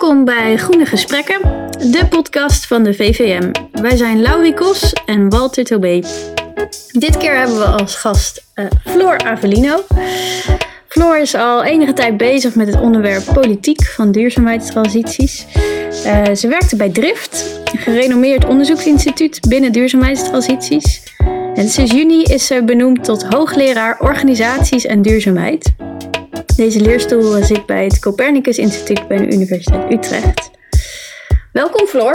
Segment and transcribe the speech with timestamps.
[0.00, 1.40] Welkom bij Groene Gesprekken,
[1.90, 3.50] de podcast van de VVM.
[3.72, 6.02] Wij zijn Laurie Kos en Walter Tobé.
[6.92, 9.84] Dit keer hebben we als gast uh, Floor Avelino.
[10.88, 15.46] Floor is al enige tijd bezig met het onderwerp politiek van duurzaamheidstransities.
[16.04, 21.02] Uh, ze werkte bij Drift, een gerenommeerd onderzoeksinstituut binnen duurzaamheidstransities.
[21.54, 25.72] En sinds juni is ze benoemd tot hoogleraar organisaties en duurzaamheid.
[26.60, 30.50] Deze leerstoel zit bij het Copernicus Instituut bij de Universiteit Utrecht.
[31.52, 32.14] Welkom Floor.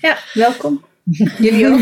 [0.00, 0.84] Ja, welkom.
[1.38, 1.78] Jullie ook.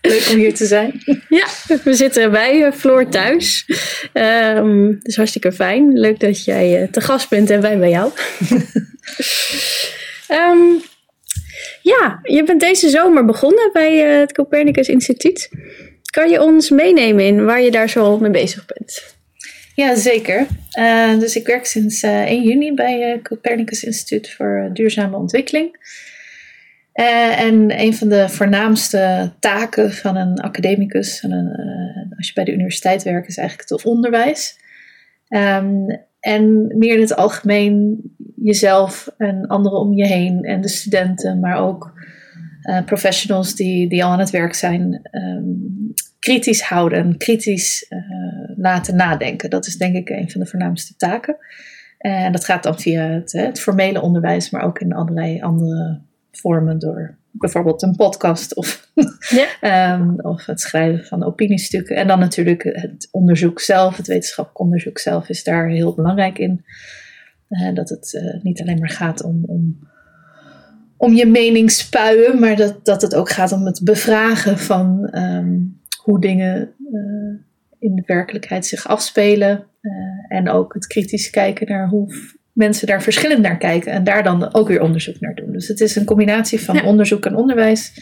[0.00, 1.02] Leuk om hier te zijn.
[1.28, 1.46] Ja,
[1.84, 3.66] we zitten bij eh, Floor thuis.
[4.12, 5.92] Um, dus hartstikke fijn.
[5.92, 8.12] Leuk dat jij eh, te gast bent en wij bij jou.
[10.28, 10.82] um,
[11.92, 15.48] ja, je bent deze zomer begonnen bij uh, het Copernicus Instituut.
[16.10, 19.17] Kan je ons meenemen in waar je daar zo mee bezig bent?
[19.78, 20.46] Ja, zeker.
[20.78, 25.76] Uh, dus ik werk sinds uh, 1 juni bij het Copernicus Instituut voor Duurzame Ontwikkeling.
[26.92, 32.52] En een van de voornaamste taken van een academicus, en een, als je bij de
[32.52, 34.58] universiteit werkt, is eigenlijk het onderwijs.
[35.28, 35.86] Um,
[36.20, 38.00] en meer in het algemeen
[38.36, 41.92] jezelf en anderen om je heen en de studenten, maar ook
[42.84, 49.50] professionals die, die al aan het werk zijn, um, kritisch houden, kritisch uh, laten nadenken.
[49.50, 51.36] Dat is denk ik een van de voornaamste taken.
[51.98, 56.00] En dat gaat dan via het, het, formele onderwijs, maar ook in allerlei andere
[56.32, 58.90] vormen door bijvoorbeeld een podcast of,
[59.28, 59.94] ja.
[59.94, 61.96] um, of het schrijven van opiniestukken.
[61.96, 66.64] En dan natuurlijk het onderzoek zelf, het wetenschappelijk onderzoek zelf is daar heel belangrijk in.
[67.48, 69.88] Uh, dat het uh, niet alleen maar gaat om, om,
[70.96, 75.77] om je mening spuien, maar dat, dat het ook gaat om het bevragen van um,
[76.08, 77.38] hoe dingen uh,
[77.78, 79.66] in de werkelijkheid zich afspelen.
[79.82, 79.92] Uh,
[80.38, 82.14] en ook het kritisch kijken naar hoe
[82.52, 83.92] mensen daar verschillend naar kijken.
[83.92, 85.52] En daar dan ook weer onderzoek naar doen.
[85.52, 86.84] Dus het is een combinatie van ja.
[86.84, 87.92] onderzoek en onderwijs.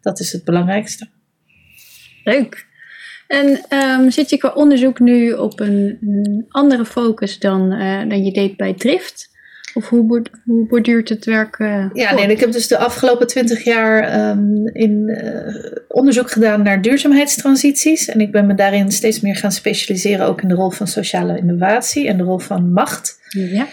[0.00, 1.08] Dat is het belangrijkste.
[2.24, 2.66] Leuk.
[3.26, 8.24] En um, zit je qua onderzoek nu op een, een andere focus dan, uh, dan
[8.24, 9.35] je deed bij Drift?
[9.76, 11.58] Of hoe, hoe borduurt het werk?
[11.58, 16.62] Uh, ja, nee, ik heb dus de afgelopen twintig jaar um, in uh, onderzoek gedaan
[16.62, 18.08] naar duurzaamheidstransities.
[18.08, 21.38] En ik ben me daarin steeds meer gaan specialiseren, ook in de rol van sociale
[21.38, 23.18] innovatie en de rol van macht.
[23.28, 23.66] Ja.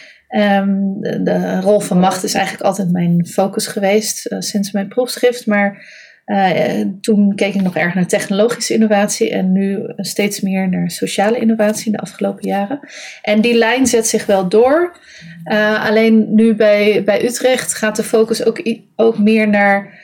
[0.62, 4.88] Um, de, de, rol van macht is eigenlijk altijd mijn focus geweest uh, sinds mijn
[4.88, 5.46] proefschrift.
[5.46, 5.86] Maar
[6.26, 11.40] uh, toen keek ik nog erg naar technologische innovatie en nu steeds meer naar sociale
[11.40, 12.80] innovatie in de afgelopen jaren.
[13.22, 14.98] En die lijn zet zich wel door.
[15.46, 18.62] Uh, alleen nu bij, bij Utrecht gaat de focus ook,
[18.96, 20.02] ook meer naar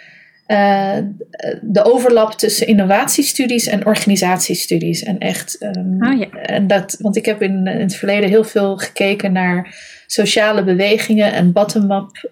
[0.47, 0.97] uh,
[1.61, 5.03] de overlap tussen innovatiestudies en organisatiestudies.
[5.03, 6.29] En echt, um, oh, ja.
[6.29, 9.75] en dat, want ik heb in, in het verleden heel veel gekeken naar
[10.07, 12.27] sociale bewegingen en bottom-up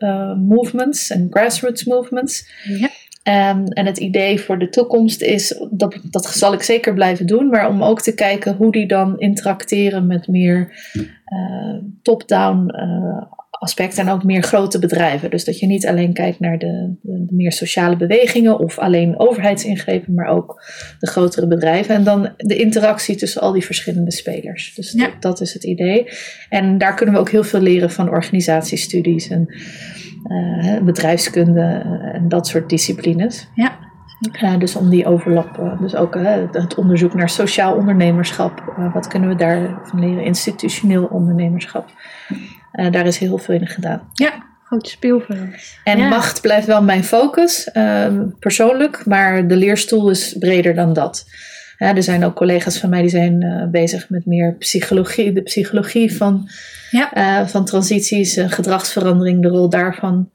[0.48, 2.50] movements en grassroots movements.
[2.64, 2.90] Ja.
[3.28, 7.50] Um, en het idee voor de toekomst is, dat, dat zal ik zeker blijven doen,
[7.50, 13.22] maar om ook te kijken hoe die dan interacteren met meer uh, top-down uh,
[13.60, 15.30] aspecten en ook meer grote bedrijven.
[15.30, 19.20] Dus dat je niet alleen kijkt naar de, de, de, meer sociale bewegingen of alleen
[19.20, 20.64] overheidsingrepen, maar ook
[21.00, 21.96] de grotere bedrijven.
[21.96, 24.74] En dan de interactie tussen al die verschillende spelers.
[24.76, 25.06] Dus ja.
[25.06, 26.08] dat, dat is het idee.
[26.50, 29.56] En daar kunnen we ook heel veel leren van organisatiestudies en
[30.28, 33.48] uh, bedrijfskunde en dat soort disciplines.
[33.56, 33.86] Ja.
[34.44, 39.08] Uh, dus om die overlap, uh, dus ook uh, het onderzoek naar sociaal ondernemerschap, wat
[39.08, 40.24] kunnen we daarvan leren?
[40.24, 41.90] Institutioneel ondernemerschap.
[42.92, 44.10] Daar is heel veel in gedaan.
[44.14, 45.40] Ja, groot speelveld.
[45.84, 46.08] En ja.
[46.08, 47.70] macht blijft wel mijn focus,
[48.40, 51.26] persoonlijk, maar de leerstoel is breder dan dat.
[51.78, 55.42] Ja, er zijn ook collega's van mij die zijn uh, bezig met meer psychologie, de
[55.42, 56.50] psychologie van,
[56.92, 57.18] ja.
[57.18, 60.30] uh, van transities, gedragsverandering, de rol daarvan.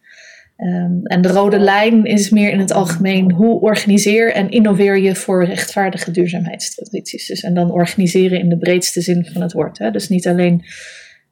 [0.56, 5.14] Um, en de rode lijn is meer in het algemeen hoe organiseer en innoveer je
[5.14, 7.26] voor rechtvaardige duurzaamheidstransities.
[7.26, 9.78] Dus, en dan organiseren in de breedste zin van het woord.
[9.78, 9.90] Hè?
[9.90, 10.64] Dus niet alleen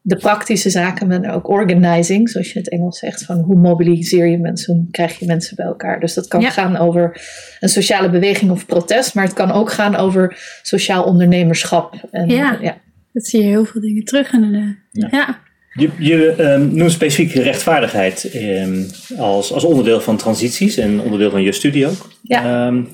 [0.02, 4.26] de praktische zaken, maar ook organizing, zoals je in het Engels zegt, van hoe mobiliseer
[4.26, 6.00] je mensen, hoe krijg je mensen bij elkaar.
[6.00, 6.50] Dus dat kan ja.
[6.50, 7.20] gaan over
[7.60, 11.94] een sociale beweging of protest, maar het kan ook gaan over sociaal ondernemerschap.
[12.10, 12.58] En, ja.
[12.60, 12.76] ja.
[13.12, 14.74] dat zie je heel veel dingen terug inderdaad.
[14.90, 15.08] Ja.
[15.10, 15.38] ja.
[15.74, 18.86] Je, je um, noemt specifiek rechtvaardigheid um,
[19.18, 22.12] als, als onderdeel van transities en onderdeel van je studie ook.
[22.22, 22.66] Ja.
[22.66, 22.88] Um,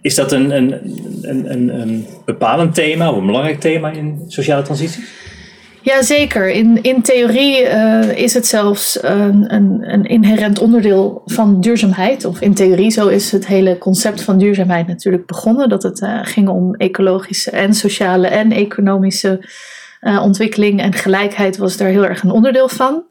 [0.00, 0.72] is dat een, een,
[1.22, 4.98] een, een, een bepalend thema of een belangrijk thema in sociale transities?
[5.82, 6.50] Jazeker.
[6.50, 12.24] In, in theorie uh, is het zelfs een, een, een, inherent onderdeel van duurzaamheid.
[12.24, 15.68] Of in theorie, zo is het hele concept van duurzaamheid natuurlijk begonnen.
[15.68, 19.48] Dat het uh, ging om ecologische en sociale en economische
[20.00, 20.80] ontwikkeling.
[20.80, 23.04] En gelijkheid was daar heel erg een onderdeel van.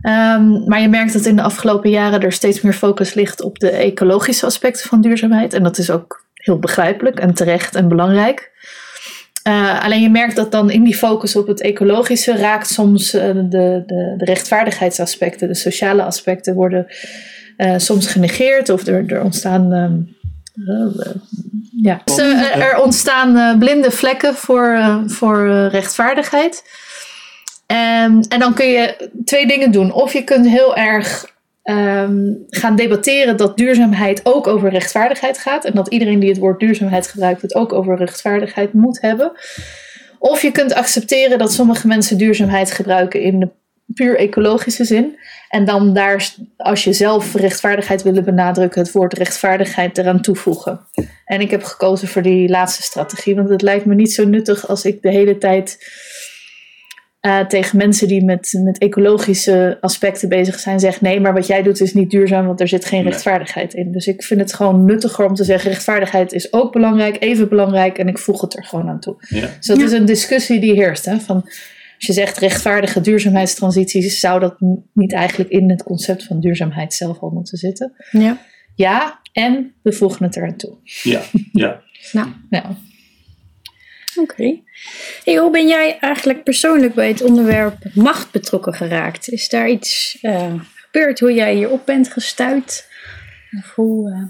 [0.00, 3.58] Ehm, maar je merkt dat in de afgelopen jaren er steeds meer focus ligt op
[3.58, 5.52] de ecologische aspecten van duurzaamheid.
[5.52, 8.52] En dat is ook heel begrijpelijk en terecht en belangrijk.
[9.48, 13.22] Uh, alleen je merkt dat dan in die focus op het ecologische raakt soms uh,
[13.22, 16.86] de, de, de, rechtvaardigheidsaspecten, de sociale aspecten worden
[17.56, 19.72] uh, soms genegeerd of er, er ontstaan.
[20.56, 20.86] Uh,
[21.82, 22.00] ja.
[22.04, 22.16] Dus,
[22.54, 26.62] er ontstaan blinde vlekken voor, voor rechtvaardigheid.
[27.66, 29.92] Um, en dan kun je twee dingen doen.
[29.92, 31.33] Of je kunt heel erg
[31.70, 35.64] um, gaan debatteren dat duurzaamheid ook over rechtvaardigheid gaat.
[35.64, 39.32] En dat iedereen die het woord duurzaamheid gebruikt, het ook over rechtvaardigheid moet hebben.
[40.18, 43.48] Of je kunt accepteren dat sommige mensen duurzaamheid gebruiken in de
[43.94, 45.18] puur ecologische zin.
[45.48, 50.80] En dan daar, als je zelf rechtvaardigheid willen benadrukken, het woord rechtvaardigheid eraan toevoegen.
[51.24, 54.68] En ik heb gekozen voor die laatste strategie, want het lijkt me niet zo nuttig
[54.68, 55.78] als ik de hele tijd
[57.26, 61.62] uh, tegen mensen die met, met ecologische aspecten bezig zijn, zegt nee, maar wat jij
[61.62, 63.92] doet is niet duurzaam, want er zit geen rechtvaardigheid in.
[63.92, 67.98] Dus ik vind het gewoon nuttiger om te zeggen, rechtvaardigheid is ook belangrijk, even belangrijk,
[67.98, 69.16] en ik voeg het er gewoon aan toe.
[69.28, 69.50] Ja.
[69.56, 71.04] Dus dat is een discussie die heerst.
[71.04, 71.42] Hè, van,
[71.96, 74.56] als je zegt rechtvaardige duurzaamheidstransities, zou dat
[74.92, 77.92] niet eigenlijk in het concept van duurzaamheid zelf al moeten zitten?
[78.10, 78.38] Ja.
[78.74, 80.76] Ja, en we voegen het eraan toe.
[81.02, 81.22] Ja,
[81.52, 81.80] ja.
[82.12, 82.28] nou.
[82.50, 82.64] nou.
[84.16, 84.58] Oké.
[85.24, 89.28] Hey, hoe ben jij eigenlijk persoonlijk bij het onderwerp macht betrokken geraakt?
[89.28, 92.86] Is daar iets uh, gebeurd hoe jij hierop bent gestuurd?
[93.58, 94.22] Of hoe, uh...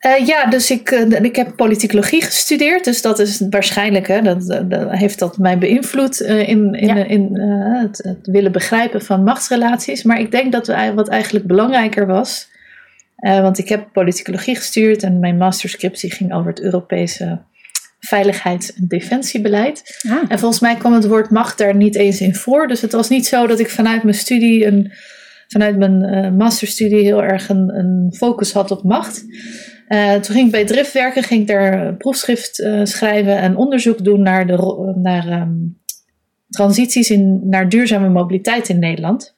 [0.00, 0.90] Uh, ja, dus ik,
[1.22, 6.20] ik heb politicologie gestudeerd, dus dat is waarschijnlijk, hè, dat, dat heeft dat mij beïnvloed
[6.20, 7.04] in, in, ja.
[7.04, 10.02] in het, het, willen begrijpen van machtsrelaties.
[10.02, 12.48] Maar ik denk dat we, wat eigenlijk belangrijker was,
[13.16, 17.38] want ik heb politicologie gestuurd en mijn masterscriptie ging over het Europese
[18.06, 20.02] veiligheids- en defensiebeleid.
[20.08, 20.22] Ah.
[20.28, 22.66] En volgens mij kwam het woord macht daar niet eens in voor.
[22.66, 24.92] Dus het was niet zo dat ik vanuit mijn studie, een,
[25.48, 29.24] vanuit mijn uh, masterstudie, heel erg een, een, focus had op macht.
[29.88, 34.04] Uh, toen ging ik bij Drift werken, ging ik daar proefschrift uh, schrijven en onderzoek
[34.04, 35.80] doen naar, de, naar um,
[36.48, 39.36] transities in, naar duurzame mobiliteit in Nederland.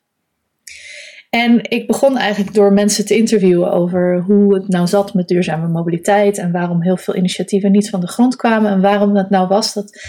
[1.34, 5.68] En ik begon eigenlijk door mensen te interviewen over hoe het nou zat met duurzame
[5.68, 9.48] mobiliteit en waarom heel veel initiatieven niet van de grond kwamen en waarom het nou
[9.48, 10.00] was dat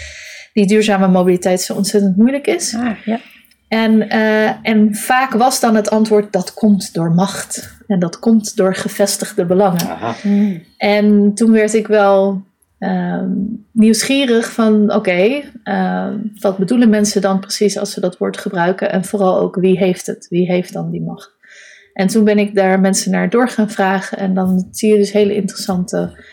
[0.54, 2.76] die duurzame mobiliteit zo ontzettend moeilijk is.
[2.76, 3.20] Ah, ja.
[3.68, 8.56] En, uh, en vaak was dan het antwoord dat komt door macht en dat komt
[8.56, 9.88] door gevestigde belangen.
[9.88, 10.16] Aha.
[10.24, 10.64] Mm.
[10.78, 12.44] En toen werd ik wel
[12.80, 18.92] Um, nieuwsgierig van oké, uh, wat bedoelen mensen dan precies als ze dat woord gebruiken
[18.92, 21.36] en vooral ook wie heeft het, wie heeft dan die macht.
[21.94, 25.12] En toen ben ik daar mensen naar door gaan vragen en dan zie je dus
[25.12, 26.24] hele interessante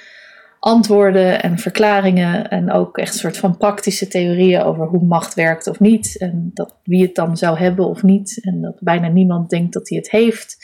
[0.58, 5.66] antwoorden en verklaringen en ook echt een soort van praktische theorieën over hoe macht werkt
[5.66, 9.50] of niet en dat, wie het dan zou hebben of niet en dat bijna niemand
[9.50, 10.56] denkt dat hij het heeft.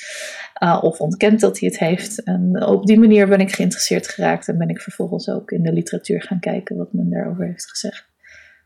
[0.62, 2.22] Uh, of ontkent dat hij het heeft.
[2.22, 5.72] En op die manier ben ik geïnteresseerd geraakt en ben ik vervolgens ook in de
[5.72, 8.06] literatuur gaan kijken wat men daarover heeft gezegd.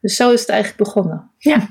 [0.00, 1.30] Dus zo is het eigenlijk begonnen.
[1.38, 1.68] Ja.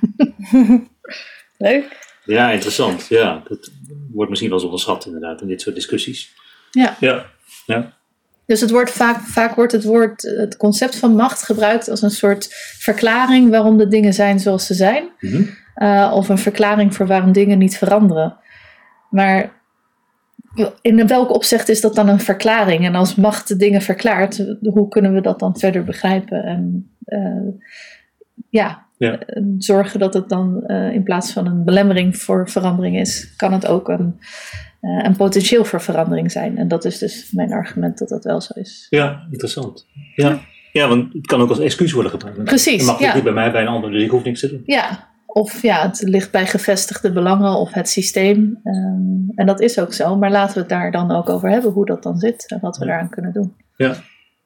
[1.58, 2.10] Leuk.
[2.26, 3.08] Ja, interessant.
[3.08, 3.72] Ja, dat
[4.12, 6.36] wordt misschien wel eens onderschat inderdaad in dit soort discussies.
[6.72, 6.96] Ja.
[7.00, 7.26] Ja.
[7.66, 7.94] ja.
[8.46, 12.12] Dus het wordt vaak, vaak wordt het, woord, het concept van macht gebruikt als een
[12.12, 12.48] soort
[12.80, 15.10] verklaring waarom de dingen zijn zoals ze zijn.
[15.20, 15.50] Mm -hmm.
[15.76, 18.38] uh, of een verklaring voor waarom dingen niet veranderen.
[19.10, 19.61] Maar
[20.82, 22.86] in welk opzicht is dat dan een verklaring?
[22.86, 26.44] En als macht de dingen verklaart, hoe kunnen we dat dan verder begrijpen?
[26.44, 27.54] En uh,
[28.50, 29.20] ja, ja,
[29.58, 33.68] zorgen dat het dan uh, in plaats van een belemmering voor verandering is, kan het
[33.68, 34.20] ook een,
[34.82, 36.58] uh, een potentieel voor verandering zijn.
[36.58, 38.88] En dat is dus mijn argument dat dat wel zo is.
[38.90, 39.88] Ja, interessant.
[40.16, 40.40] Ja,
[40.72, 42.44] ja want het kan ook als excuus worden gebruikt.
[42.44, 42.82] Precies.
[42.82, 43.14] Het mag ja.
[43.14, 44.62] niet bij mij, bij een ander, dus ik hoef niks te doen.
[44.66, 48.60] Ja, of ja, het ligt bij gevestigde belangen of het systeem.
[48.64, 50.16] Um, en dat is ook zo.
[50.16, 52.78] Maar laten we het daar dan ook over hebben, hoe dat dan zit en wat
[52.78, 53.56] we daaraan kunnen doen.
[53.76, 53.96] Ja.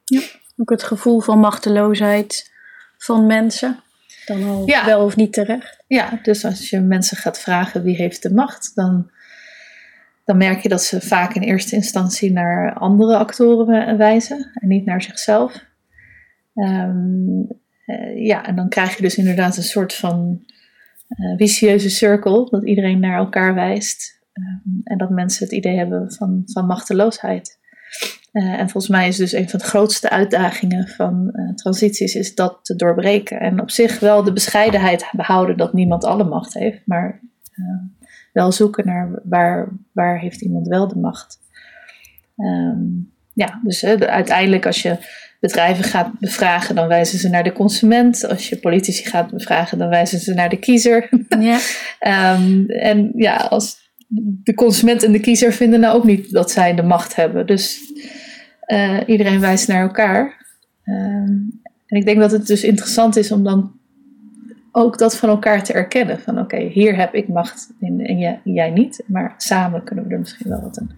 [0.04, 0.22] ja.
[0.58, 2.54] Ook het gevoel van machteloosheid
[2.98, 3.80] van mensen.
[4.26, 4.86] Dan al ja.
[4.86, 5.84] wel of niet terecht.
[5.88, 9.12] Ja, dus als je mensen gaat vragen wie heeft de macht, dan,
[10.26, 14.86] dan merk je dat ze vaak in eerste instantie naar andere actoren wijzen en niet
[14.86, 15.64] naar zichzelf.
[16.54, 17.48] Um,
[17.86, 20.46] uh, ja, en dan krijg je dus inderdaad een soort van
[21.10, 24.24] uh, vicieuze cirkel, dat iedereen naar elkaar wijst.
[24.34, 27.60] Um, en dat mensen het idee hebben van, van machteloosheid.
[28.32, 32.36] Uh, en volgens mij is dus een van de grootste uitdagingen van uh, transities is
[32.36, 33.40] dat te doorbreken.
[33.40, 37.20] En op zich wel de bescheidenheid behouden dat niemand alle macht heeft, maar
[37.56, 37.66] uh,
[38.34, 41.40] wel zoeken naar waar, waar heeft iemand wel de macht.
[42.38, 44.98] Um, ja, dus uiteindelijk als je
[45.40, 48.28] bedrijven gaat bevragen, dan wijzen ze naar de consument.
[48.28, 51.10] Als je politici gaat bevragen, dan wijzen ze naar de kiezer.
[51.40, 51.58] Ja.
[52.00, 53.92] Ehm, en ja, als
[54.44, 57.48] de consument en de kiezer vinden nou ook niet dat zij de macht hebben.
[57.48, 57.80] Dus
[58.60, 60.46] eh, iedereen wijst naar elkaar.
[60.84, 61.34] Ehm,
[61.86, 63.72] en ik denk dat het dus interessant is om dan
[64.72, 66.20] ook dat van elkaar te erkennen.
[66.20, 69.04] Van oké, hier heb ik macht en, en jij, jij niet.
[69.08, 70.90] Maar samen kunnen we er misschien wel wat aan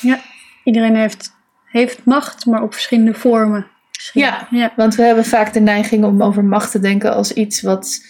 [0.00, 0.16] doen.
[0.64, 1.32] Iedereen heeft,
[1.70, 3.66] heeft macht, maar op verschillende vormen.
[4.12, 4.48] Ja.
[4.76, 8.00] Want we hebben vaak de neiging om over macht te denken als iets wat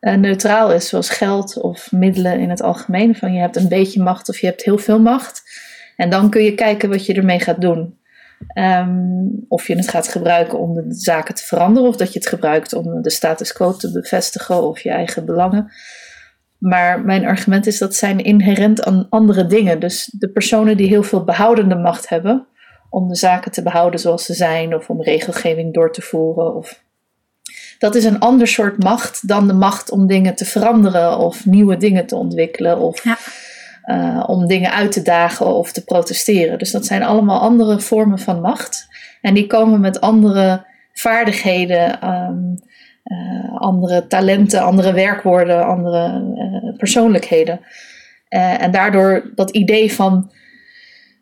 [0.00, 3.14] eh, neutraal is, zoals geld of middelen in het algemeen.
[3.14, 5.42] Van je hebt een beetje macht of je hebt heel veel macht.
[5.96, 7.98] En dan kun je kijken wat je ermee gaat doen.
[8.48, 12.28] Ehm, of je het gaat gebruiken om de zaken te veranderen, of dat je het
[12.28, 15.72] gebruikt om de status quo te bevestigen of je eigen belangen.
[16.58, 19.80] Maar mijn argument is dat zijn inherent aan andere dingen.
[19.80, 22.46] Dus de personen die heel veel behoudende macht hebben,
[22.90, 26.54] om de zaken te behouden zoals ze zijn, of om regelgeving door te voeren.
[26.54, 26.82] Of...
[27.78, 31.76] Dat is een ander soort macht dan de macht om dingen te veranderen of nieuwe
[31.76, 33.16] dingen te ontwikkelen of Ja.
[33.82, 36.58] eh, om dingen uit te dagen of te protesteren.
[36.58, 38.86] Dus dat zijn allemaal andere vormen van macht.
[39.20, 42.54] En die komen met andere vaardigheden, ehm,
[43.02, 46.04] eh, andere talenten, andere werkwoorden, andere
[46.36, 47.60] eh, persoonlijkheden.
[48.28, 50.30] En daardoor dat idee van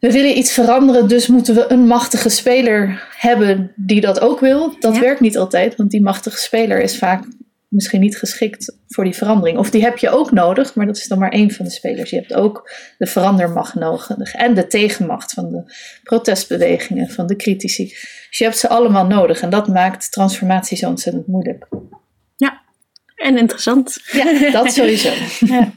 [0.07, 4.77] we willen iets veranderen, dus moeten we een machtige speler hebben die dat ook wil.
[4.81, 5.01] Dat Ja.
[5.01, 7.25] werkt niet altijd, want die machtige speler is vaak
[7.69, 9.59] misschien niet geschikt voor die verandering.
[9.59, 12.11] Of die heb je ook nodig, maar dat is dan maar één van de spelers.
[12.11, 15.73] Je hebt ook de verandermacht nodig en de tegenmacht van de
[16.03, 17.85] protestbewegingen, van de critici.
[18.29, 21.67] Dus je hebt ze allemaal nodig en dat maakt transformatie zo ontzettend moeilijk.
[23.17, 23.99] En interessant.
[24.13, 25.11] Ja, dat sowieso.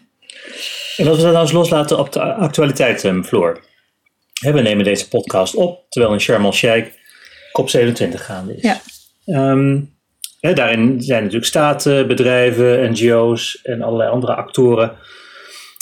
[0.97, 3.63] En als we dat nou eens loslaten op de actualiteit, um, Floor.
[4.39, 6.89] We nemen deze podcast op terwijl in Sharm el-Sheikh
[7.61, 8.61] COP27 gaande is.
[8.61, 8.81] Ja.
[9.25, 9.79] Ehm,
[10.39, 14.95] hè, daarin zijn natuurlijk staten, bedrijven, NGO's en allerlei andere actoren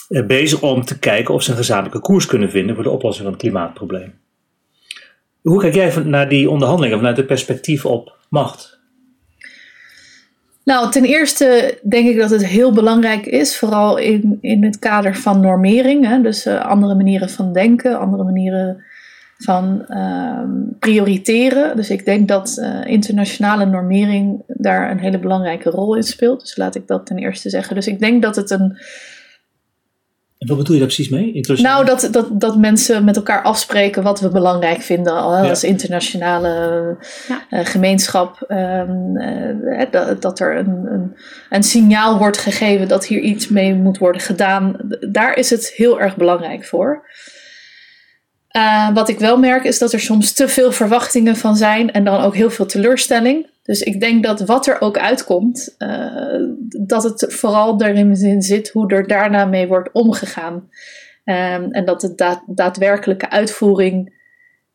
[0.09, 3.23] eh, bezig om te kijken of ze een gezamenlijke koers kunnen vinden voor de oplossing
[3.23, 4.19] van het klimaatprobleem.
[5.41, 8.76] Hoe kijk jij van- naar die onderhandelingen vanuit het perspectief op macht?
[10.67, 15.15] Nou, ten eerste denk ik dat het heel belangrijk is, vooral in, in het kader
[15.15, 16.07] van normering.
[16.07, 16.21] Hè?
[16.21, 18.83] Dus eh, andere manieren van denken, andere manieren
[19.37, 21.75] van ehm, prioriteren.
[21.75, 26.39] Dus ik denk dat eh, internationale normering daar een hele belangrijke rol in speelt.
[26.39, 27.75] Dus laat ik dat ten eerste zeggen.
[27.75, 28.77] Dus ik denk dat het een
[30.37, 31.33] En wat bedoel je daar precies mee?
[31.33, 31.83] Internationaal?
[31.83, 35.19] nou, dat, dat, dat mensen met elkaar afspreken wat we belangrijk vinden Ja.
[35.49, 36.49] als internationale
[37.27, 37.45] Ja.
[37.49, 38.41] eh, gemeenschap.
[38.47, 41.15] ehm, eh, eh, dat, dat er een, een,
[41.49, 44.77] een signaal wordt gegeven dat hier iets mee moet worden gedaan.
[45.11, 47.05] Daar is het heel erg belangrijk voor.
[48.47, 52.03] Eh, wat ik wel merk is dat er soms te veel verwachtingen van zijn en
[52.03, 53.49] dan ook heel veel teleurstelling.
[53.67, 56.41] Dus ik denk dat wat er ook uitkomt, eh,
[56.85, 60.69] dat het vooral erin zit hoe er daarna mee wordt omgegaan.
[61.23, 64.15] Ehm, en dat de daad- daadwerkelijke uitvoering,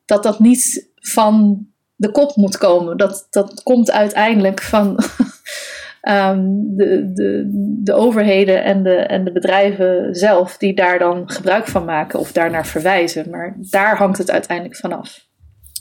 [0.05, 2.97] dat dat niet van de kop moet komen.
[2.97, 4.99] Dat, dat komt uiteindelijk van
[6.01, 7.49] ehm, de, de,
[7.83, 12.31] de overheden en de, en de bedrijven zelf, die daar dan gebruik van maken of
[12.31, 13.29] daarnaar verwijzen.
[13.29, 15.27] Maar daar hangt het uiteindelijk vanaf.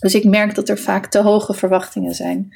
[0.00, 2.52] Dus ik merk dat er vaak te hoge verwachtingen zijn.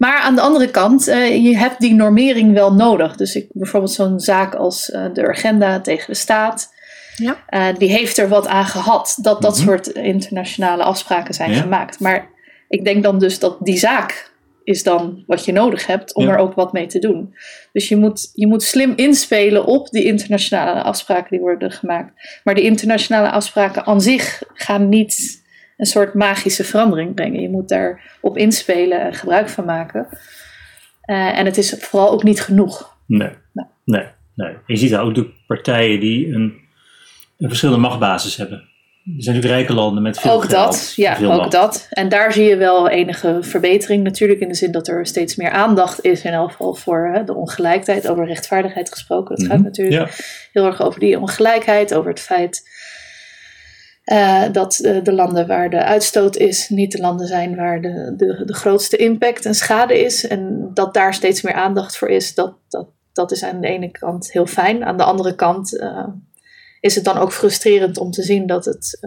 [0.00, 3.16] Maar aan de andere kant, eh, je hebt die normering wel nodig.
[3.16, 6.72] Dus ik, bijvoorbeeld zo'n zaak als eh, de agenda tegen de staat.
[7.16, 7.36] Ja.
[7.46, 9.66] eh, die heeft er wat aan gehad dat dat Mhm.
[9.66, 11.60] soort internationale afspraken zijn Ja.
[11.60, 12.00] gemaakt.
[12.00, 12.28] Maar
[12.68, 14.32] ik denk dan dus dat die zaak
[14.64, 16.30] is dan wat je nodig hebt om Ja.
[16.32, 17.34] er ook wat mee te doen.
[17.72, 22.40] Dus je moet, je moet slim inspelen op die internationale afspraken die worden gemaakt.
[22.44, 25.39] Maar die internationale afspraken aan zich gaan niet
[25.80, 27.40] een soort magische verandering brengen.
[27.40, 30.06] Je moet daarop inspelen en gebruik van maken.
[31.00, 32.96] Eh, en het is vooral ook niet genoeg.
[33.06, 33.30] Nee.
[33.84, 34.54] nee, nee.
[34.66, 36.54] Je ziet daar ook de partijen die een,
[37.38, 38.68] een verschillende machtbasis hebben.
[39.16, 40.52] Er zijn natuurlijk rijke landen met veel ook geld.
[40.52, 41.86] dat, ja, ook dat.
[41.90, 44.40] En daar zie je wel enige verbetering natuurlijk.
[44.40, 46.22] In de zin dat er steeds meer aandacht is.
[46.24, 48.08] In elk geval voor hè, de ongelijkheid.
[48.08, 49.34] Over rechtvaardigheid gesproken.
[49.34, 49.64] Het gaat Mhm.
[49.64, 50.08] natuurlijk Ja.
[50.52, 51.94] heel erg over die ongelijkheid.
[51.94, 52.68] Over het feit
[54.10, 58.14] eh, dat eh, de landen waar de uitstoot is, niet de landen zijn waar de,
[58.16, 60.26] de, de grootste impact en schade is.
[60.26, 63.90] En dat daar steeds meer aandacht voor is, dat, dat, dat is aan de ene
[63.90, 64.84] kant heel fijn.
[64.84, 66.06] Aan de andere kant eh,
[66.80, 68.98] is het dan ook frustrerend om te zien dat het,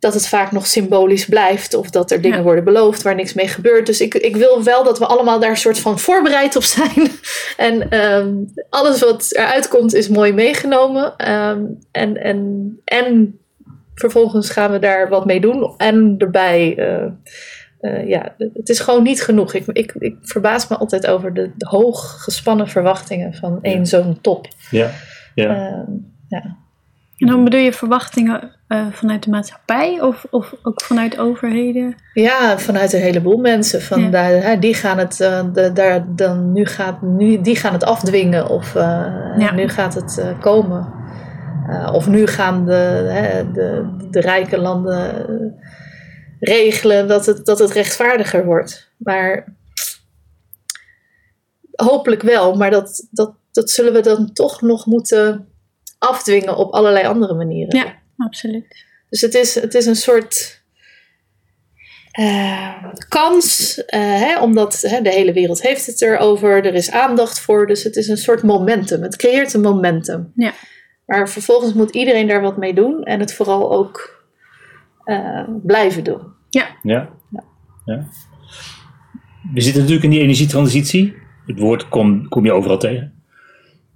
[0.00, 1.74] dat het vaak nog symbolisch blijft.
[1.74, 2.42] Of dat er dingen Ja.
[2.44, 3.86] worden beloofd waar niks mee gebeurt.
[3.86, 7.08] Dus ik, ik wil wel dat we allemaal daar een soort van voorbereid op zijn.
[7.56, 8.34] En ehm,
[8.70, 11.16] alles wat eruit komt is mooi meegenomen.
[11.16, 13.38] Ehm, en, en, en
[13.94, 15.74] vervolgens gaan we daar wat mee doen.
[15.76, 17.06] En erbij, eh,
[17.80, 19.54] eh, ja, het is gewoon niet genoeg.
[19.54, 24.20] Ik, ik, ik verbaas me altijd over de, de hoog gespannen verwachtingen van één zo'n
[24.20, 24.46] top.
[24.70, 24.90] Ja,
[25.34, 25.48] ja.
[25.48, 25.92] Ehm,
[26.28, 26.56] ja.
[27.20, 31.94] En dan bedoel je verwachtingen eh, vanuit de maatschappij of, of ook vanuit overheden?
[32.14, 33.82] Ja, vanuit een heleboel mensen.
[33.82, 34.10] Van Ja.
[34.10, 38.48] daar, die gaan het, eh, de, daar, dan, nu gaat, nu, die gaan het afdwingen
[38.48, 38.82] of eh,
[39.38, 39.52] Ja.
[39.54, 40.98] nu gaat het komen.
[41.92, 42.72] Of nu gaan de,
[43.12, 45.26] hè, de, de rijke landen
[46.40, 48.92] regelen dat het, dat het rechtvaardiger wordt.
[48.96, 49.54] Maar
[51.72, 55.48] hopelijk wel, maar dat, dat, dat zullen we dan toch nog moeten
[56.00, 57.78] afdwingen op allerlei andere manieren.
[57.78, 58.86] Ja, absoluut.
[59.08, 60.62] Dus het is, het is een soort
[62.10, 67.40] eh, kans, eh, hè, omdat hè, de hele wereld heeft het erover, er is aandacht
[67.40, 69.02] voor, dus het is een soort momentum.
[69.02, 70.32] Het creëert een momentum.
[70.34, 70.52] Ja.
[71.06, 74.24] Maar vervolgens moet iedereen daar wat mee doen en het vooral ook
[75.04, 76.20] eh, blijven doen.
[76.50, 76.66] Ja.
[76.82, 77.08] ja.
[79.52, 81.14] We zitten natuurlijk in die energietransitie.
[81.46, 83.22] Het woord kom, kom je overal tegen.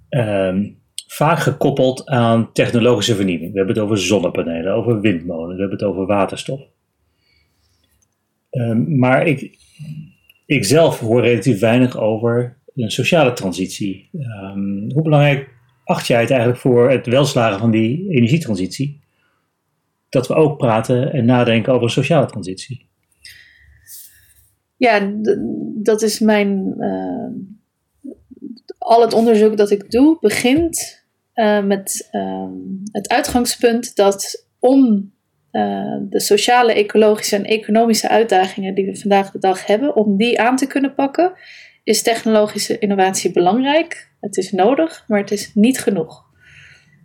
[0.09, 0.69] Ehm,
[1.15, 3.51] vaak gekoppeld aan technologische vernieuwing.
[3.51, 6.61] We hebben het over zonnepanelen, over windmolens, we hebben het over waterstof.
[8.49, 9.57] Ehm, maar ik,
[10.45, 14.09] ik zelf hoor relatief weinig over een sociale transitie.
[14.19, 15.49] Ehm, hoe belangrijk
[15.83, 19.01] acht jij het eigenlijk voor het welslagen van die energietransitie?
[20.09, 22.85] Dat we ook praten en nadenken over een sociale transitie.
[24.77, 25.11] Ja,
[25.75, 26.75] dat is mijn.
[26.79, 27.53] eh,
[28.77, 31.04] al het onderzoek dat ik doe begint
[31.35, 32.51] eh, met ehm,
[32.91, 35.13] het uitgangspunt dat om
[35.51, 40.41] eh, de sociale, ecologische en economische uitdagingen die we vandaag de dag hebben, om die
[40.41, 41.33] aan te kunnen pakken,
[41.83, 44.11] is technologische innovatie belangrijk.
[44.19, 46.23] Het is nodig, maar het is niet genoeg.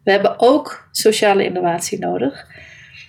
[0.04, 2.46] We hebben ook sociale innovatie nodig.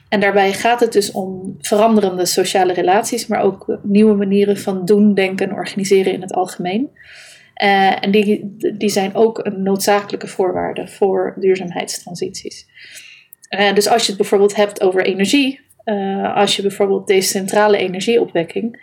[0.10, 5.14] En daarbij gaat het dus om veranderende sociale relaties, maar ook nieuwe manieren van doen,
[5.14, 6.90] denken en organiseren in het algemeen.
[7.54, 12.66] Eh, en die, die zijn ook een noodzakelijke voorwaarde voor duurzaamheidstransities.
[13.50, 18.82] Eh, dus als je het bijvoorbeeld hebt over energie, eh, als je bijvoorbeeld decentrale energieopwekking,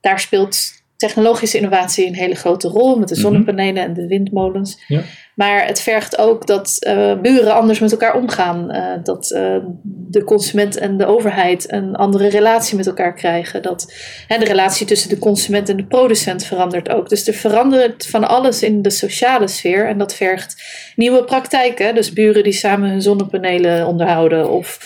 [0.00, 3.22] daar speelt technologische innovatie een hele grote rol met de Mhm.
[3.22, 4.82] zonnepanelen en de windmolens.
[4.88, 5.00] Ja.
[5.34, 8.70] Maar het vergt ook dat eh, buren anders met elkaar omgaan.
[8.70, 13.62] eh, dat eh, de consument en de overheid een andere relatie met elkaar krijgen.
[13.62, 13.92] Dat
[14.28, 17.08] hè, de relatie tussen de consument en de producent verandert ook.
[17.08, 19.88] Dus er verandert van alles in de sociale sfeer.
[19.88, 20.62] En dat vergt
[20.96, 21.94] nieuwe praktijken.
[21.94, 24.50] Dus buren die samen hun zonnepanelen onderhouden.
[24.50, 24.78] Of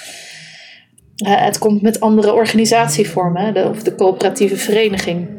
[1.16, 3.54] het komt met andere organisatievormen.
[3.54, 5.35] de, of de coöperatieve vereniging.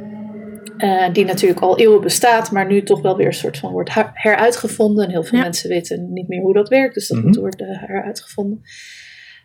[0.78, 3.94] Eh, die natuurlijk al eeuwen bestaat, maar nu toch wel weer een soort van wordt
[3.94, 5.06] her- heruitgevonden.
[5.06, 5.44] En heel veel Ja.
[5.44, 7.28] mensen weten niet meer hoe dat werkt, dus dat Mhm.
[7.28, 8.62] moet worden heruitgevonden.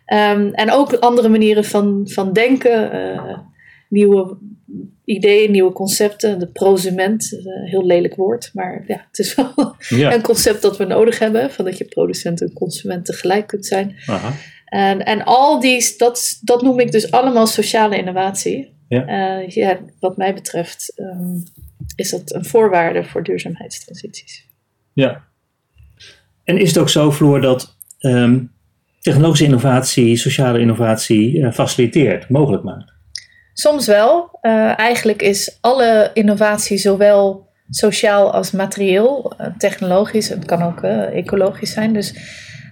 [0.05, 3.37] Ehm, en ook andere manieren van, van denken, eh,
[3.89, 4.37] nieuwe
[5.05, 6.39] ideeën, nieuwe concepten.
[6.39, 9.53] De prosument, eh, een heel lelijk woord, maar ja, het is wel
[10.01, 10.13] Ja.
[10.13, 13.95] een concept dat we nodig hebben, van dat je producent en consument tegelijk kunt zijn.
[14.05, 14.31] Aha.
[14.65, 18.72] En, en al die, dat, dat noem ik dus allemaal sociale innovatie.
[18.87, 19.05] Ja.
[19.05, 21.37] Eh, ja, wat mij betreft ehm,
[21.95, 24.47] is dat een voorwaarde voor duurzaamheidstransities.
[24.93, 25.23] Ja.
[26.43, 28.39] En is het ook zo, Floor, dat ehm,
[28.99, 32.91] technologische innovatie, sociale innovatie eh, faciliteert, mogelijk maakt?
[33.53, 34.37] Soms wel.
[34.41, 41.93] Eh, eigenlijk is alle innovatie zowel sociaal als materieel, technologisch, het kan ook ecologisch zijn.
[41.93, 42.15] Dus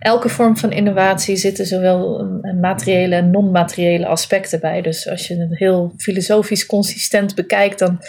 [0.02, 2.26] elke vorm van innovatie zitten zowel
[2.62, 4.82] materiële en non-materiële aspecten bij.
[4.82, 8.00] Dus als je het heel filosofisch consistent bekijkt, dan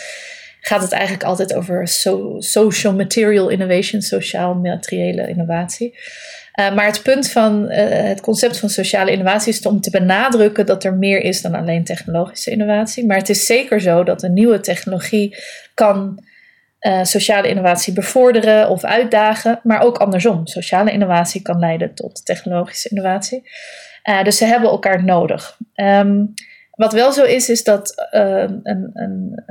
[0.61, 5.99] gaat het eigenlijk altijd over so- social material innovation, sociaal-materiële innovatie.
[6.61, 10.67] Uh, maar het punt van uh, het concept van sociale innovatie is om te benadrukken
[10.67, 13.07] dat er meer is dan alleen technologische innovatie.
[13.07, 15.37] Maar het is zeker zo dat een nieuwe technologie
[15.75, 16.25] kan
[16.83, 20.47] uh, sociale innovatie bevorderen of uitdagen, maar ook andersom.
[20.47, 23.51] Sociale innovatie kan leiden tot technologische innovatie.
[24.05, 25.59] Uh, dus ze hebben elkaar nodig.
[25.75, 26.35] Um,
[26.71, 29.43] wat wel zo is, is dat uh, een, een,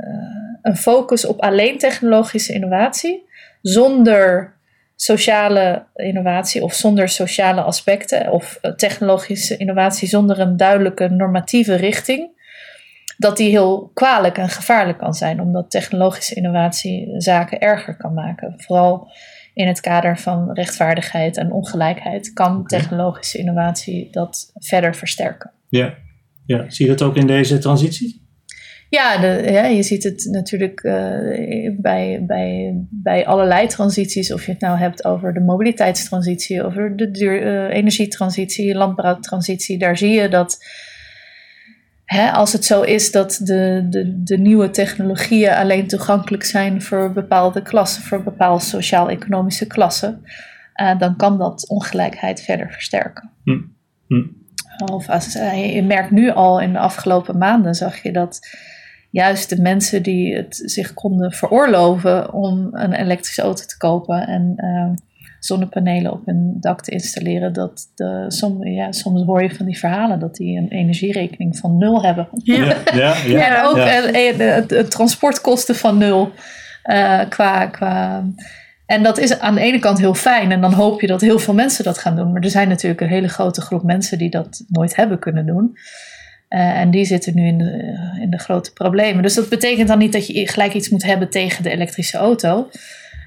[0.62, 3.28] een, focus op alleen technologische innovatie
[3.62, 4.54] zonder
[4.96, 12.41] sociale innovatie of zonder sociale aspecten of technologische innovatie zonder een duidelijke normatieve richting,
[13.22, 18.54] dat die heel kwalijk en gevaarlijk kan zijn, omdat technologische innovatie zaken erger kan maken.
[18.56, 19.10] Vooral
[19.54, 25.50] in het kader van rechtvaardigheid en ongelijkheid kan technologische innovatie dat verder versterken.
[25.68, 25.94] Ja.
[26.46, 28.22] Ja, zie je dat ook in deze transitie?
[28.88, 34.32] Ja, de, ja, je ziet het natuurlijk eh, bij, bij, bij allerlei transities.
[34.32, 39.78] Of je het nou hebt over de mobiliteitstransitie, over de duur, uh, energietransitie, landbouwtransitie.
[39.78, 40.58] Daar zie je dat
[42.12, 47.12] hè, als het zo is dat de, de, de nieuwe technologieën alleen toegankelijk zijn voor
[47.12, 50.24] bepaalde klassen, voor bepaalde sociaal-economische klassen,
[50.76, 53.30] uh, dan kan dat ongelijkheid verder versterken.
[53.44, 53.60] Hm.
[54.06, 54.26] Hm.
[54.92, 58.40] Of als, je merkt nu al in de afgelopen maanden, zag je dat
[59.10, 64.54] juist de mensen die het zich konden veroorloven om een elektrische auto te kopen en
[64.56, 64.90] uh,
[65.44, 69.78] zonnepanelen op hun dak te installeren, dat de, som, ja, soms hoor je van die
[69.78, 72.28] verhalen dat die een energierekening van nul hebben.
[72.42, 73.14] Ja, ja, ja.
[73.26, 74.02] Ja, en ook Ja.
[74.02, 76.32] eh, de, de transportkosten van nul.
[76.82, 78.24] eh, qua, qua,
[78.86, 80.52] en dat is aan de ene kant heel fijn.
[80.52, 82.32] En dan hoop je dat heel veel mensen dat gaan doen.
[82.32, 85.76] Maar er zijn natuurlijk een hele grote groep mensen die dat nooit hebben kunnen doen.
[86.48, 89.22] Eh, en die zitten nu in de, in de grote problemen.
[89.22, 92.68] Dus dat betekent dan niet dat je gelijk iets moet hebben tegen de elektrische auto.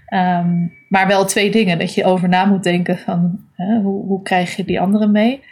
[0.05, 1.79] Ehm, maar wel twee dingen.
[1.79, 5.43] Dat je over na moet denken van hè, hoe, hoe krijg je die anderen mee?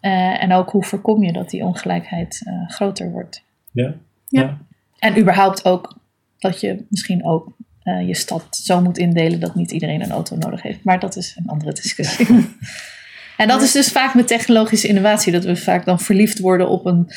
[0.00, 3.44] Eh, en ook hoe voorkom je dat die ongelijkheid eh, groter wordt.
[3.72, 3.94] Ja.
[4.28, 4.40] Ja.
[4.40, 4.58] Ja.
[4.98, 5.96] En überhaupt ook
[6.38, 10.36] dat je misschien ook eh, je stad zo moet indelen dat niet iedereen een auto
[10.36, 10.84] nodig heeft.
[10.84, 12.26] Maar dat is een andere discussie.
[13.36, 16.86] en dat is dus vaak met technologische innovatie, dat we vaak dan verliefd worden op
[16.86, 17.10] een,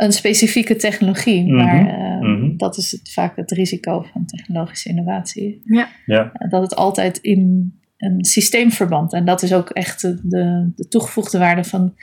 [0.00, 1.44] een specifieke technologie.
[1.44, 1.54] Mhm.
[1.54, 2.56] Maar eh, Mhm.
[2.56, 5.60] dat is het, vaak het risico van technologische innovatie.
[5.64, 5.88] Ja.
[6.06, 6.32] Ja.
[6.48, 9.12] Dat het altijd in een systeemverband.
[9.12, 11.94] En dat is ook echt de, de, de toegevoegde waarde van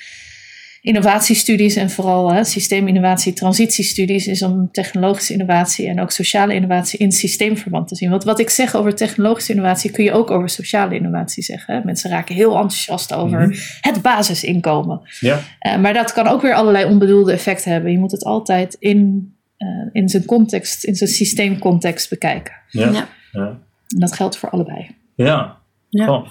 [0.88, 7.12] innovatiestudies en vooral hè, systeeminnovatie, transitiestudies, is om technologische innovatie en ook sociale innovatie in
[7.12, 8.10] systeemverband te zien.
[8.10, 11.76] Want wat ik zeg over technologische innovatie kun je ook over sociale innovatie zeggen.
[11.76, 11.84] Hè.
[11.84, 13.58] Mensen raken heel enthousiast over Mhm.
[13.82, 15.02] het basisinkomen.
[15.20, 15.40] Ja.
[15.60, 17.92] Eh, maar dat kan ook weer allerlei onbedoelde effecten hebben.
[17.92, 22.54] Je moet het altijd in, eh, in zijn context, in zijn systeemcontext bekijken.
[22.70, 22.90] Ja.
[22.92, 23.08] Ja.
[23.32, 23.48] Ja.
[23.88, 24.96] En dat geldt voor allebei.
[25.16, 25.58] Ja.
[25.90, 26.12] Ja.
[26.14, 26.28] Oh.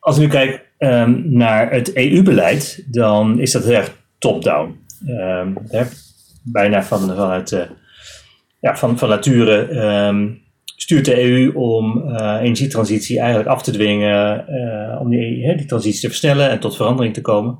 [0.00, 4.76] Als we nu kijken ehm, naar het EU-beleid, dan is dat heel erg top-down.
[5.06, 5.52] Ehm,
[6.42, 7.70] bijna van, vanuit, eh,
[8.60, 10.30] ja, van, van nature ehm,
[10.76, 16.00] stuurt de EU om eh, energietransitie eigenlijk af te dwingen, eh, om die, die transitie
[16.00, 17.58] te versnellen en tot verandering te komen.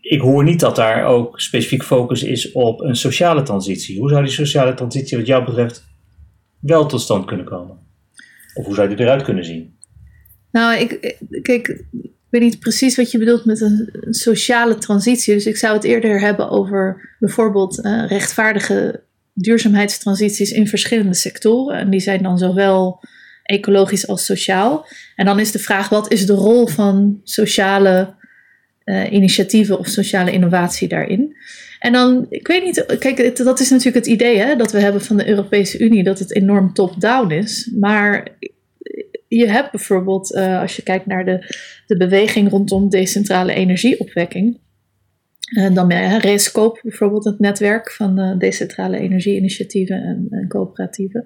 [0.00, 3.98] Ik hoor niet dat daar ook specifiek focus is op een sociale transitie.
[3.98, 5.84] Hoe zou die sociale transitie wat jou betreft
[6.60, 7.78] wel tot stand kunnen komen?
[8.54, 9.78] Of hoe zou die eruit kunnen zien?
[10.52, 15.34] Nou, ik, kijk, ik weet niet precies wat je bedoelt met een, sociale transitie.
[15.34, 19.02] Dus ik zou het eerder hebben over bijvoorbeeld eh, rechtvaardige
[19.34, 21.78] duurzaamheidstransities in verschillende sectoren.
[21.78, 23.02] En die zijn dan zowel
[23.42, 24.86] ecologisch als sociaal.
[25.16, 28.14] En dan is de vraag, wat is de rol van sociale
[28.84, 31.36] eh, initiatieven of sociale innovatie daarin?
[31.78, 35.02] En dan, ik weet niet, kijk, dat is natuurlijk het idee hè, dat we hebben
[35.02, 37.70] van de Europese Unie, dat het enorm top-down is.
[37.78, 38.26] Maar
[39.38, 44.58] je hebt bijvoorbeeld, eh, als je kijkt naar de, de beweging rondom decentrale energieopwekking.
[45.56, 51.24] En dan uh, Rescope bijvoorbeeld, het netwerk van eh, decentrale energieinitiatieven en, en coöperatieven.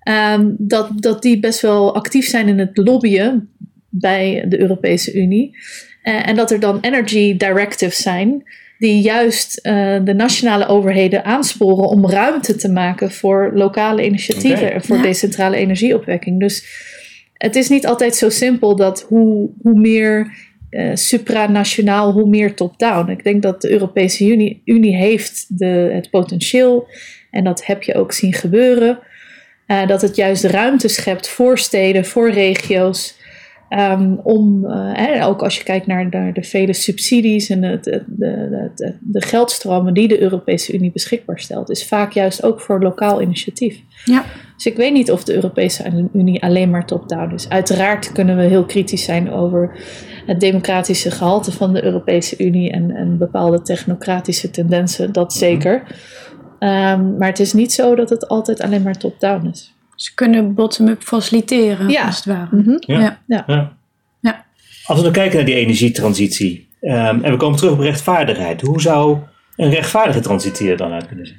[0.00, 3.50] Ehm, dat, dat die best wel actief zijn in het lobbyen
[3.88, 5.56] bij de Europese Unie.
[6.02, 8.42] Eh, en dat er dan energy directives zijn
[8.82, 14.84] die juist eh, de nationale overheden aansporen om ruimte te maken voor lokale initiatieven en
[14.84, 15.02] voor Ja.
[15.02, 16.40] decentrale energieopwekking.
[16.40, 16.66] Dus
[17.34, 20.32] het is niet altijd zo simpel dat hoe, hoe meer
[20.70, 23.10] eh, supranationaal, hoe meer top-down.
[23.10, 26.86] Ik denk dat de Europese Unie, Unie heeft de, het potentieel,
[27.30, 28.98] en dat heb je ook zien gebeuren,
[29.66, 33.20] eh, dat het juist ruimte schept voor steden, voor regio's.
[33.72, 37.84] Ehm, om, eh, hè, ook als je kijkt naar de, de vele subsidies en het,
[37.84, 42.60] het- de, de, de geldstromen die de Europese Unie beschikbaar stelt, is vaak juist ook
[42.60, 43.80] voor lokaal initiatief.
[44.04, 44.24] Ja.
[44.56, 47.48] Dus ik weet niet of de Europese Unie alleen maar top-down is.
[47.48, 49.70] Uiteraard kunnen we heel kritisch zijn over
[50.26, 55.82] het democratische gehalte van de Europese Unie en, en bepaalde technocratische tendensen, dat zeker.
[56.58, 59.71] Ehm, maar het is niet zo dat het altijd alleen maar top-down is.
[60.02, 62.04] Ze kunnen bottom-up faciliteren, Ja.
[62.06, 62.56] als het ware.
[62.56, 62.76] Mhm.
[62.78, 62.98] Ja.
[63.26, 63.44] Ja.
[63.46, 63.76] Ja.
[64.20, 64.44] Ja.
[64.84, 68.80] Als we dan kijken naar die energietransitie, ehm, en we komen terug op rechtvaardigheid, hoe
[68.80, 69.18] zou
[69.56, 71.36] een rechtvaardige transitie er dan uit kunnen zien?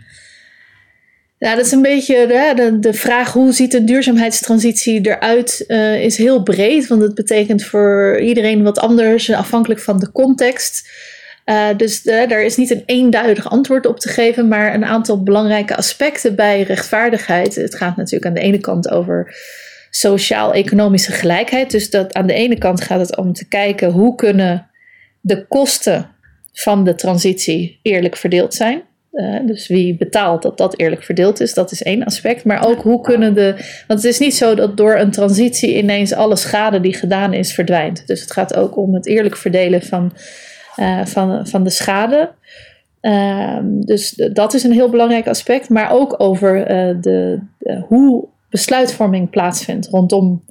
[1.37, 6.03] Ja, dat is een beetje de, de, de vraag hoe ziet een duurzaamheidstransitie eruit, eh,
[6.03, 6.87] is heel breed.
[6.87, 10.89] Want het betekent voor iedereen wat anders, afhankelijk van de context.
[11.43, 15.23] Eh, dus eh, daar is niet een eenduidig antwoord op te geven, maar een aantal
[15.23, 17.55] belangrijke aspecten bij rechtvaardigheid.
[17.55, 19.35] Het gaat natuurlijk aan de ene kant over
[19.89, 21.71] sociaal-economische gelijkheid.
[21.71, 24.69] Dus dat aan de ene kant gaat het om te kijken hoe kunnen
[25.21, 26.09] de kosten
[26.53, 28.81] van de transitie eerlijk verdeeld zijn.
[29.11, 32.45] Uh, dus wie betaalt dat dat eerlijk verdeeld is, dat is één aspect.
[32.45, 33.55] Maar ook hoe kunnen de.
[33.87, 37.53] Want het is niet zo dat door een transitie ineens alle schade die gedaan is
[37.53, 38.07] verdwijnt.
[38.07, 40.13] Dus het gaat ook om het eerlijk verdelen van,
[40.77, 42.31] uh, van, van de schade.
[43.01, 45.69] Uh, dus dat is een heel belangrijk aspect.
[45.69, 47.39] Maar ook over uh, de,
[47.87, 50.43] hoe besluitvorming plaatsvindt rondom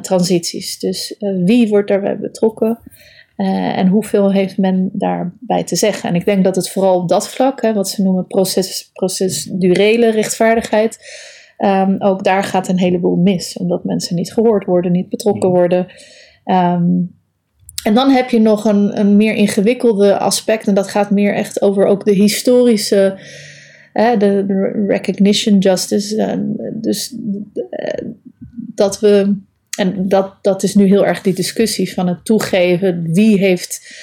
[0.00, 0.78] transities.
[0.78, 1.14] Dus
[1.44, 2.78] wie wordt daarbij betrokken?
[3.36, 6.08] En hoeveel heeft men daarbij te zeggen?
[6.08, 10.10] En ik denk dat het vooral op dat vlak, hè, wat ze noemen proces, procedurele
[10.10, 10.98] rechtvaardigheid,
[11.58, 13.58] um, ook daar gaat een heleboel mis.
[13.58, 15.54] Omdat mensen niet gehoord worden, niet betrokken mm.
[15.54, 15.86] worden.
[16.44, 17.19] Um,
[17.82, 21.62] en dan heb je nog een, een meer ingewikkelde aspect, en dat gaat meer echt
[21.62, 23.18] over ook de historische,
[23.94, 26.16] uh, de, de, recognition justice.
[26.16, 26.32] Uh,
[26.72, 27.14] dus
[27.54, 28.12] uh,
[28.74, 29.34] dat we
[29.78, 33.94] en dat, dat is nu heel erg die discussie van het toegeven wie heeft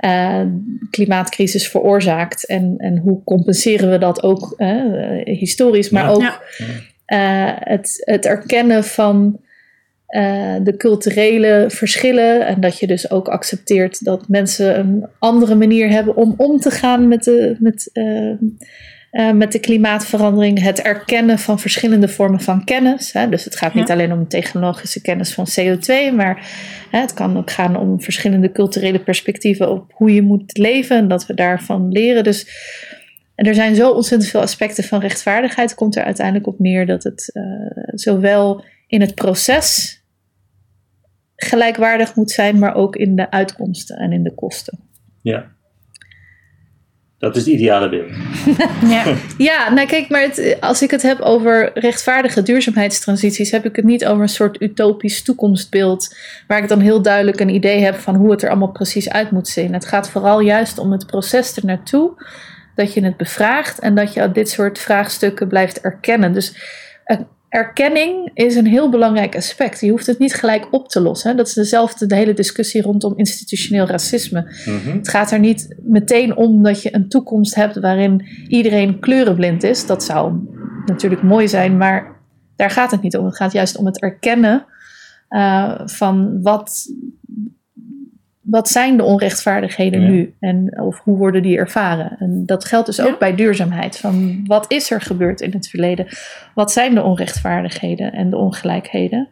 [0.00, 0.42] uh,
[0.90, 8.02] klimaatcrisis veroorzaakt en, en hoe compenseren we dat ook uh, historisch, maar ook uh, het,
[8.04, 9.40] het erkennen van
[10.62, 16.16] de culturele verschillen en dat je dus ook accepteert dat mensen een andere manier hebben
[16.16, 22.08] om om te gaan met de, met, uh, met de klimaatverandering, het erkennen van verschillende
[22.08, 23.12] vormen van kennis.
[23.12, 23.28] Hè.
[23.28, 26.46] Dus het gaat niet alleen om technologische kennis van CO2, maar
[26.90, 31.08] hè, het kan ook gaan om verschillende culturele perspectieven op hoe je moet leven en
[31.08, 32.24] dat we daarvan leren.
[32.24, 32.46] Dus
[33.34, 35.74] en er zijn zo ontzettend veel aspecten van rechtvaardigheid.
[35.74, 37.32] Komt er uiteindelijk op neer dat het
[37.94, 40.01] zowel in het proces
[41.42, 44.78] gelijkwaardig moet zijn, maar ook in de uitkomsten en in de kosten.
[45.22, 45.50] Ja.
[47.22, 48.10] Dat is het ideale beeld.
[48.94, 53.76] ja, ja nou kijk, maar het, als ik het heb over rechtvaardige duurzaamheidstransities, heb ik
[53.76, 57.94] het niet over een soort utopisch toekomstbeeld, waar ik dan heel duidelijk een idee heb
[57.94, 59.72] van hoe het er allemaal precies uit moet zien.
[59.72, 62.24] Het gaat vooral juist om het proces er naartoe,
[62.74, 66.32] dat je het bevraagt en dat je dit soort vraagstukken blijft erkennen.
[66.32, 66.56] Dus
[67.04, 67.18] eh,
[67.52, 69.80] erkenning is een heel belangrijk aspect.
[69.80, 71.36] Je hoeft het niet gelijk op te lossen.
[71.36, 74.54] Dat is dezelfde de hele discussie rondom institutioneel racisme.
[74.64, 74.96] Mhm.
[74.96, 79.86] Het gaat er niet meteen om dat je een toekomst hebt waarin iedereen kleurenblind is.
[79.86, 80.34] Dat zou
[80.86, 82.16] natuurlijk mooi zijn, maar
[82.56, 83.24] daar gaat het niet om.
[83.24, 84.66] Het gaat juist om het erkennen
[85.30, 86.92] uh, van wat,
[88.42, 92.16] wat zijn de onrechtvaardigheden nu en of hoe worden die ervaren?
[92.18, 93.98] En dat geldt dus ook bij duurzaamheid.
[93.98, 96.06] Van wat is er gebeurd in het verleden?
[96.54, 99.28] Wat zijn de onrechtvaardigheden en de ongelijkheden?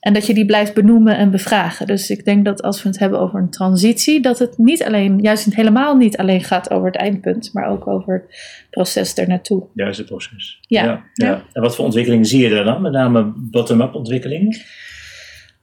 [0.00, 1.86] En dat je die blijft benoemen en bevragen.
[1.86, 5.18] Dus ik denk dat als we het hebben over een transitie, dat het niet alleen,
[5.18, 9.62] juist helemaal niet alleen gaat over het eindpunt, maar ook over het proces ernaartoe.
[9.74, 10.58] Juist het proces.
[10.60, 10.84] Ja.
[10.84, 11.42] Ja, ja.
[11.52, 12.82] En wat voor ontwikkelingen zie je daar dan?
[12.82, 14.56] Met name bottom-up ontwikkelingen?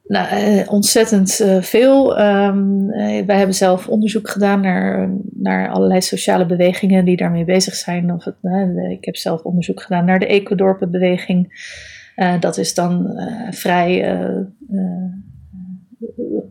[0.10, 2.20] Nou, eh, ontzettend uh, veel.
[2.20, 7.74] Um, uh, wij hebben zelf onderzoek gedaan naar, naar allerlei sociale bewegingen die daarmee bezig
[7.74, 8.14] zijn.
[8.14, 8.36] Of het,
[8.90, 11.68] ik heb zelf onderzoek gedaan naar de Ecodorpenbeweging.
[12.40, 13.20] dat is dan
[13.50, 14.18] vrij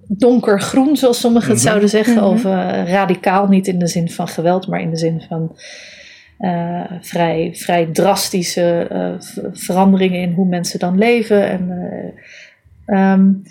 [0.08, 1.68] donkergroen, zoals sommigen het mhm.
[1.68, 2.14] zouden zeggen.
[2.14, 2.24] Mhm.
[2.24, 2.42] Of
[2.88, 5.56] radicaal, niet in de zin van geweld, maar in de zin van
[7.00, 8.86] vrij, vrij drastische
[9.52, 11.48] veranderingen in hoe mensen dan leven.
[11.48, 11.70] En
[12.88, 13.42] Um,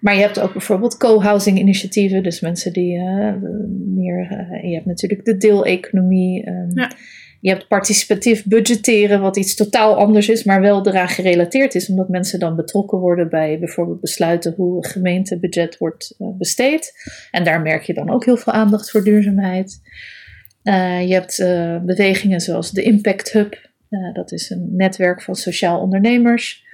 [0.00, 3.32] maar je hebt ook bijvoorbeeld co-housing initiatieven, dus mensen die uh,
[3.94, 4.48] meer.
[4.52, 6.48] Uh, je hebt natuurlijk de deeleconomie.
[6.48, 6.92] Um, ja.
[7.40, 12.08] Je hebt participatief budgetteren, wat iets totaal anders is, maar wel eraan gerelateerd is, omdat
[12.08, 16.92] mensen dan betrokken worden bij bijvoorbeeld besluiten hoe een gemeentebudget wordt uh, besteed.
[17.30, 19.80] En daar merk je dan ook heel veel aandacht voor duurzaamheid.
[21.06, 21.36] je hebt
[21.86, 23.70] bewegingen zoals de Impact Hub,
[24.12, 26.66] dat is een netwerk van sociaal ondernemers.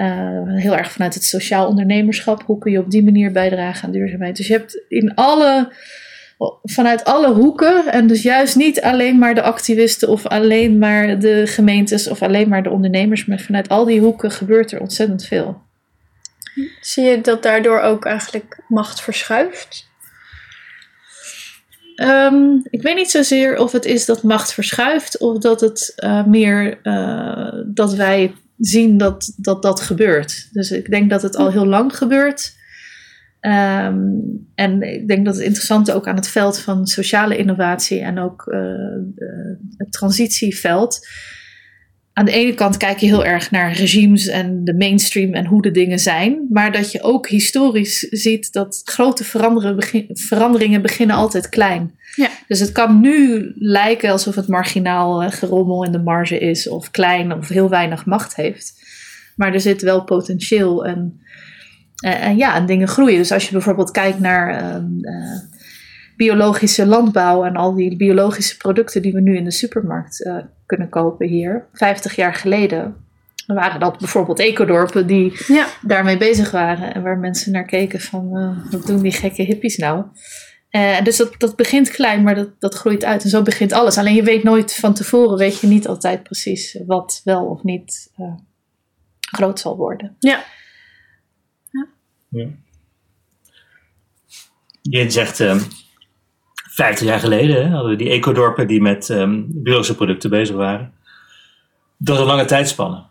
[0.00, 2.42] Uh, heel erg vanuit het sociaal ondernemerschap.
[2.42, 4.36] Hoe kun je op die manier bijdragen aan duurzaamheid?
[4.36, 5.72] Dus je hebt in alle,
[6.62, 11.46] vanuit alle hoeken, en dus juist niet alleen maar de activisten of alleen maar de
[11.46, 15.62] gemeentes of alleen maar de ondernemers, maar vanuit al die hoeken gebeurt er ontzettend veel.
[16.80, 19.88] Zie je dat daardoor ook eigenlijk macht verschuift?
[21.96, 26.24] Um, ik weet niet zozeer of het is dat macht verschuift of dat het uh,
[26.24, 30.48] meer uh, dat wij zien dat, dat dat gebeurt.
[30.52, 32.54] Dus ik denk dat het al heel lang gebeurt.
[33.40, 38.18] Um, en ik denk dat het interessante ook aan het veld van sociale innovatie en
[38.18, 38.60] ook uh,
[39.76, 41.06] het transitieveld.
[42.18, 45.62] Aan de ene kant kijk je heel erg naar regimes en de mainstream en hoe
[45.62, 46.46] de dingen zijn.
[46.50, 49.24] Maar dat je ook historisch ziet dat grote
[50.12, 51.94] veranderingen beginnen altijd klein.
[52.14, 52.28] Ja.
[52.48, 56.90] Dus het kan nu lijken alsof het marginaal uh, gerommel in de marge is, of
[56.90, 58.74] klein of heel weinig macht heeft.
[59.34, 61.20] Maar er zit wel potentieel en,
[62.04, 63.18] uh, en ja, en dingen groeien.
[63.18, 64.62] Dus als je bijvoorbeeld kijkt naar.
[64.62, 65.54] Uh,
[66.16, 70.88] biologische landbouw en al die biologische producten die we nu in de supermarkt eh, kunnen
[70.88, 71.66] kopen hier.
[71.72, 72.96] 50 jaar geleden
[73.46, 75.66] waren dat bijvoorbeeld ecodorpen die Ja.
[75.82, 76.94] daarmee bezig waren.
[76.94, 80.04] En waar mensen naar keken van, eh, wat doen die gekke hippies nou?
[80.70, 83.22] Eh, dus dat, dat begint klein, maar dat, dat groeit uit.
[83.24, 83.98] En zo begint alles.
[83.98, 88.12] Alleen je weet nooit van tevoren, weet je niet altijd precies wat wel of niet
[88.16, 88.34] eh,
[89.20, 90.16] groot zal worden.
[90.18, 90.44] Ja.
[94.82, 95.58] Je zegt, ehm
[96.76, 100.92] 50 jaar geleden hè, hadden we die ecodorpen die met ehm, biologische producten bezig waren.
[101.96, 103.02] Dat is een lange tijdspanne.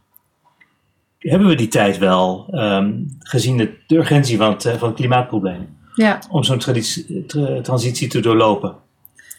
[1.20, 4.98] Hebben we die tijd wel ehm, gezien de, de urgentie van het, eh, van het
[4.98, 5.78] klimaatprobleem?
[5.96, 6.20] Ja.
[6.30, 8.76] Om zo'n tra- transitie te doorlopen?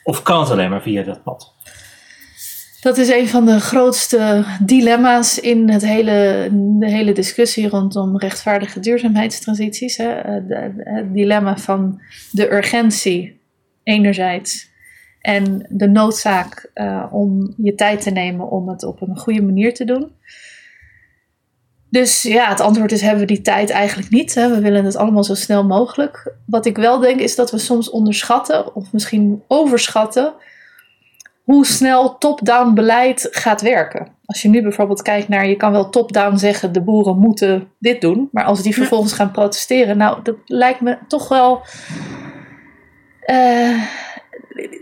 [0.04, 1.54] Of kan het alleen maar via dat pad?
[2.80, 8.80] Dat is een van de grootste dilemma's in het hele, de hele discussie rondom rechtvaardige
[8.80, 9.96] duurzaamheidstransities.
[9.96, 10.08] Hè.
[10.08, 13.35] Eh, Het dilemma van de urgentie
[13.86, 14.70] enerzijds
[15.20, 19.74] en de noodzaak eh, om je tijd te nemen om het op een goede manier
[19.74, 20.12] te doen.
[21.90, 24.34] Dus ja, het antwoord is: hebben we die tijd eigenlijk niet?
[24.34, 24.48] Hè?
[24.48, 26.34] We willen het allemaal zo snel mogelijk.
[26.46, 30.34] Wat ik wel denk is dat we soms onderschatten, of misschien overschatten,
[31.44, 34.08] hoe snel top-down beleid gaat werken.
[34.24, 38.00] Als je nu bijvoorbeeld kijkt naar, je kan wel top-down zeggen, de boeren moeten dit
[38.00, 41.62] doen, maar als die vervolgens gaan protesteren, nou, dat lijkt me toch wel.
[43.26, 43.82] Eh,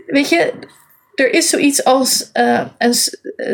[0.07, 0.53] weet je,
[1.15, 2.29] er is zoiets als.
[2.33, 2.93] eh, een,
[3.35, 3.47] eh,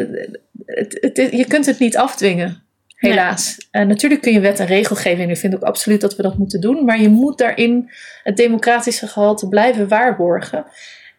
[0.65, 2.63] het, het- je kunt het niet afdwingen.
[2.95, 3.67] Helaas.
[3.71, 5.32] En natuurlijk kun je wet en regelgeving.
[5.32, 6.86] Ik vind ook absoluut dat we dat moeten doen.
[6.86, 7.89] Maar je moet daarin
[8.23, 10.65] het democratische gehalte blijven waarborgen.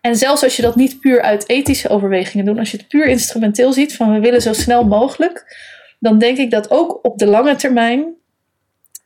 [0.01, 3.07] En zelfs als je dat niet puur uit ethische overwegingen doet, als je het puur
[3.07, 5.57] instrumenteel ziet van we willen zo snel mogelijk,
[5.99, 8.15] dan denk ik dat ook op de lange termijn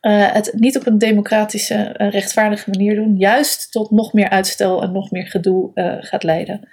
[0.07, 4.83] eh, het niet op een democratische, eh, rechtvaardige manier doen, juist tot nog meer uitstel
[4.83, 6.69] en nog meer gedoe eh, gaat leiden.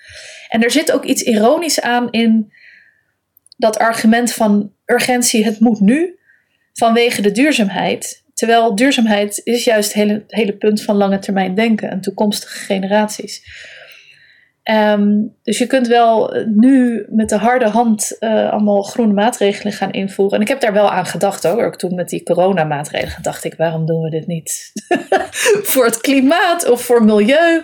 [0.49, 2.53] En er zit ook iets ironisch aan in
[3.57, 6.19] dat argument van urgentie, het moet nu,
[6.73, 8.23] vanwege de duurzaamheid.
[8.33, 13.43] Terwijl duurzaamheid is juist het hele, hele punt van lange termijn denken en toekomstige generaties.
[14.63, 15.09] Ehm,
[15.41, 19.91] dus je kunt wel eh, nu met de harde hand eh, allemaal groene maatregelen gaan
[19.91, 20.35] invoeren.
[20.35, 21.65] En ik heb daar wel aan gedacht hoor.
[21.65, 24.71] Ook toen met die coronamaatregelen dacht ik, waarom doen we dit niet
[25.71, 27.63] voor het klimaat of voor milieu?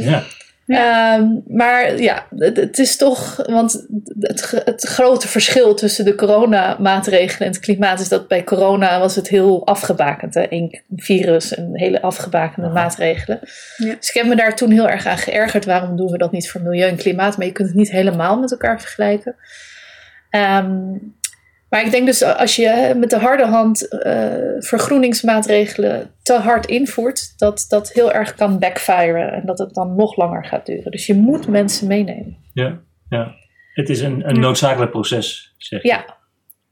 [0.00, 0.22] Ja.
[0.66, 3.86] Ehm, maar ja, het, het is toch, want
[4.20, 9.28] het, grote verschil tussen de coronamaatregelen en het klimaat is dat bij corona was het
[9.28, 10.34] heel afgebakend.
[10.34, 10.46] Hè?
[10.48, 13.40] Eén virus en hele afgebakende maatregelen.
[13.76, 13.94] Ja.
[13.94, 15.64] Dus ik heb me daar toen heel erg aan geërgerd.
[15.64, 17.36] Waarom doen we dat niet voor milieu en klimaat?
[17.36, 19.34] Maar je kunt het niet helemaal met elkaar vergelijken.
[20.30, 20.94] Ehm,
[21.68, 27.38] maar ik denk dus als je met de harde hand eh, vergroeningsmaatregelen te hard invoert,
[27.38, 30.90] dat dat heel erg kan backfiren en dat het dan nog langer gaat duren.
[30.90, 32.36] Dus je moet mensen meenemen.
[32.52, 33.34] Ja, ja.
[33.74, 35.88] Het is een, een noodzakelijk proces, zeg je.
[35.88, 36.16] Ja,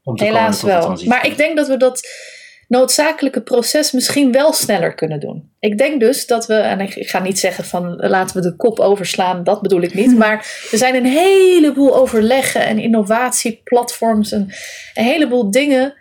[0.03, 0.97] om te helaas wel.
[1.05, 2.07] Maar ik denk dat we dat
[2.67, 5.49] noodzakelijke proces misschien wel sneller kunnen doen.
[5.59, 8.79] Ik denk dus dat we, en ik ga niet zeggen van laten we de kop
[8.79, 10.17] overslaan, dat bedoel ik niet.
[10.25, 14.49] Maar er zijn een heleboel overleggen en innovatieplatforms en
[14.93, 15.93] een heleboel dingen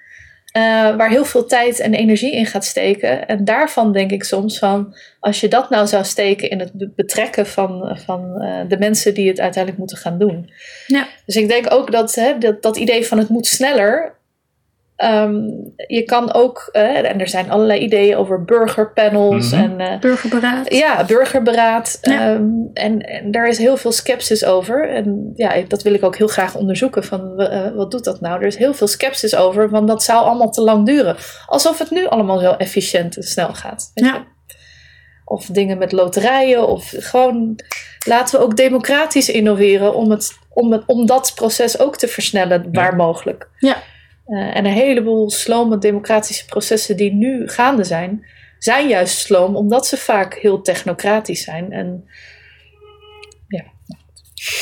[0.55, 0.63] eh,
[0.97, 3.27] waar heel veel tijd en energie in gaat steken.
[3.27, 6.91] En daarvan denk ik soms van, als je dat nou zou steken in het be-
[6.97, 10.51] betrekken van, van eh, de mensen die het uiteindelijk moeten gaan doen.
[10.87, 11.07] Ja.
[11.27, 14.15] Dus ik denk ook dat hè, dat, dat idee van het moet sneller.
[15.11, 15.35] Ehm,
[15.87, 19.63] je kan ook, en er zijn allerlei ideeën over burgerpanels Mhm.
[19.63, 20.73] en eh, Burgerberaad.
[20.75, 21.99] ja, burgerberaad.
[22.03, 22.33] Ja.
[22.33, 24.89] ehm, en, en daar is heel veel sceptisch over.
[24.89, 27.05] En ja, dat wil ik ook heel graag onderzoeken.
[27.05, 28.41] Van, eh, wat doet dat nou?
[28.41, 31.17] Er is heel veel sceptisch over, want dat zou allemaal te lang duren.
[31.47, 33.91] Alsof het nu allemaal zo efficiënt en snel gaat.
[33.95, 34.25] Ja.
[35.25, 36.69] Of dingen met loterijen.
[36.69, 37.59] Of gewoon
[38.07, 42.69] laten we ook democratisch innoveren om, het, om, het, om dat proces ook te versnellen
[42.73, 43.49] waar mogelijk.
[43.59, 43.77] Ja.
[44.25, 48.27] Eh, en een heleboel slome democratische processen die nu gaande zijn,
[48.59, 51.73] zijn juist sloom omdat ze vaak heel technocratisch zijn.
[51.73, 52.09] En
[53.49, 53.65] ja.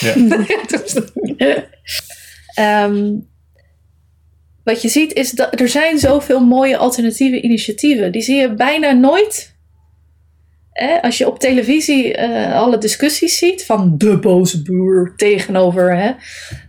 [0.01, 0.15] Ja.
[2.55, 3.19] Ehm,
[4.65, 8.13] wat je ziet is dat er zijn zoveel mooie alternatieve initiatieven.
[8.13, 9.52] Die zie je bijna nooit.
[10.73, 16.11] Hè, als je op televisie eh, alle discussies ziet van de boze boer tegenover hè,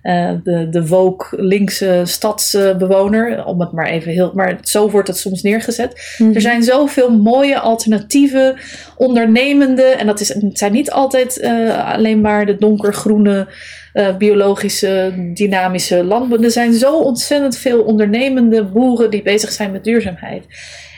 [0.02, 5.18] eh, de, de woke linkse stadsbewoner, om het maar even heel, maar zo wordt het
[5.18, 6.16] soms neergezet.
[6.18, 6.34] Mhm.
[6.34, 8.56] Er zijn zoveel mooie alternatieve,
[8.98, 13.48] ondernemende, en dat is, het zijn niet altijd eh, alleen maar de donkergroene,
[14.18, 16.44] biologische, dynamische landbouw.
[16.44, 20.46] Er zijn zo ontzettend veel ondernemende boeren die bezig zijn met duurzaamheid.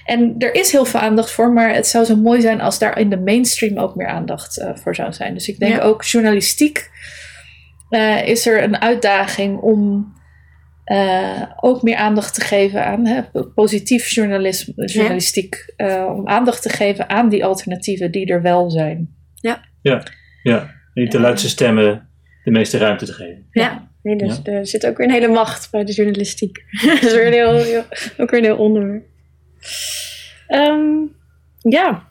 [0.05, 2.99] En er is heel veel aandacht voor, maar het zou zo mooi zijn als daar
[2.99, 5.33] in de mainstream ook meer aandacht eh, voor zou zijn.
[5.33, 5.81] Dus ik denk Ja.
[5.81, 6.89] ook journalistiek
[7.89, 10.13] eh, is er een uitdaging om
[10.83, 13.21] eh, ook meer aandacht te geven aan hè,
[13.55, 15.73] positief journalisme, journalistiek.
[15.75, 19.15] eh, om aandacht te geven aan die alternatieven die er wel zijn.
[19.41, 19.61] Ja,
[20.93, 22.09] niet de luidste stemmen
[22.43, 23.47] de meeste ruimte te geven.
[23.51, 26.63] Ja, nee, dus er zit ook weer een hele macht bij de journalistiek.
[26.85, 27.85] dat is weer een heel, heel-
[28.17, 29.05] ook weer een heel onderwerp.
[30.47, 30.91] Ehm,
[31.59, 32.07] ja.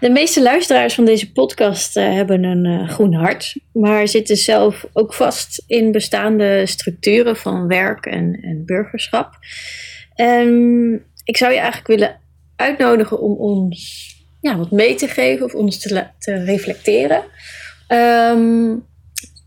[0.00, 4.86] De meeste luisteraars van deze podcast eh, hebben een eh, groen hart, maar zitten zelf
[4.92, 9.30] ook vast in bestaande structuren van werk en, en burgerschap.
[10.14, 12.20] En ik zou je eigenlijk willen
[12.56, 17.22] uitnodigen om ons ja, wat mee te geven of ons te, te reflecteren.
[17.86, 18.74] Ehm,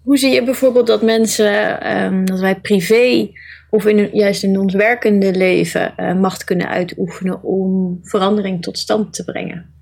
[0.04, 3.30] hoe zie je bijvoorbeeld dat mensen, ehm, dat wij privé
[3.70, 9.14] of in, juist in ons werkende leven eh, macht kunnen uitoefenen om verandering tot stand
[9.14, 9.74] te brengen?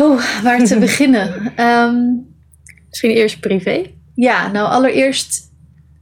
[0.00, 1.52] Oh, waar te beginnen?
[1.56, 1.96] Ehm,
[2.94, 3.90] Misschien eerst privé.
[4.14, 5.50] Ja, nou allereerst,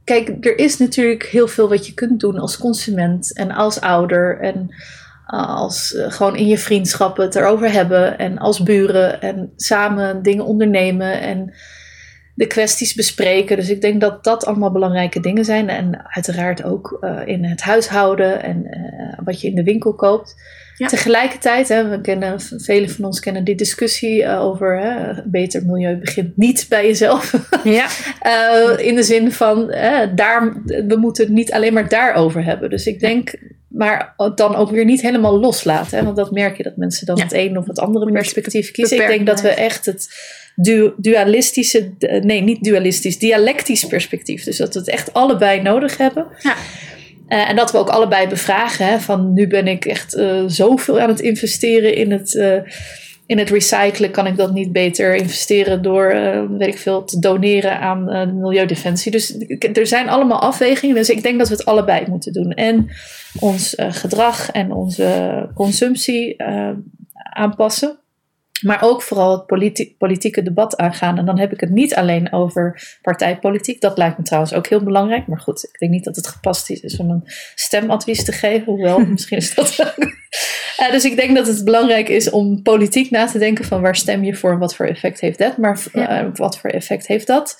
[0.03, 4.39] kijk, er is natuurlijk heel veel wat je kunt doen als consument en als ouder
[4.39, 4.75] en
[5.33, 10.23] uh, als uh, gewoon in je vriendschappen het erover hebben en als buren en samen
[10.23, 11.53] dingen ondernemen en
[12.33, 13.57] de kwesties bespreken.
[13.57, 17.61] Dus ik denk dat dat allemaal belangrijke dingen zijn en uiteraard ook uh, in het
[17.61, 20.35] huishouden en uh, wat je in de winkel koopt.
[20.77, 20.87] Ja.
[20.87, 25.97] Tegelijkertijd, hè, we kennen, velen van ons kennen die discussie uh, over hè, beter milieu
[25.97, 27.49] begint niet bij jezelf.
[27.63, 27.87] Ja.
[28.89, 29.67] in de zin van,
[30.15, 32.69] daar, we moeten het niet alleen maar daarover hebben.
[32.69, 33.35] Dus ik denk,
[33.67, 35.97] maar dan ook weer niet helemaal loslaten.
[35.97, 37.23] Hè, want dat merk je dat mensen dan ja.
[37.23, 39.01] het een of het andere perspectief kiezen.
[39.01, 40.09] Ik denk dat we echt het
[40.55, 41.91] du dualistische,
[42.21, 44.43] nee niet dualistisch, dialectisch perspectief.
[44.43, 46.27] Dus dat we het echt allebei nodig hebben.
[46.39, 46.55] Ja.
[47.29, 48.85] Uh, en dat we ook allebei bevragen.
[48.85, 52.55] Hè, van nu ben ik echt uh, zoveel aan het investeren in het, uh,
[53.25, 54.11] in het recyclen.
[54.11, 56.07] Kan ik dat niet beter investeren door,
[56.57, 59.11] weet ik veel, te doneren aan de Milieudefensie.
[59.11, 59.37] Dus
[59.73, 60.95] er zijn allemaal afwegingen.
[60.95, 62.51] Dus ik denk dat we het allebei moeten doen.
[62.51, 62.89] En
[63.39, 66.43] ons gedrag en onze consumptie
[67.13, 67.99] aanpassen.
[68.63, 71.17] Maar ook vooral het politi politieke debat aangaan.
[71.17, 73.81] En dan heb ik het niet alleen over partijpolitiek.
[73.81, 75.27] Dat lijkt me trouwens ook heel belangrijk.
[75.27, 77.23] Maar goed, ik denk niet dat het gepast is om een
[77.55, 78.65] stemadvies te geven.
[78.65, 80.05] Hoewel, misschien is dat ook.
[80.79, 83.95] Uh, dus ik denk dat het belangrijk is om politiek na te denken van waar
[83.95, 85.57] stem je voor en wat voor effect heeft dat.
[85.57, 87.57] Maar uh, wat voor effect heeft dat?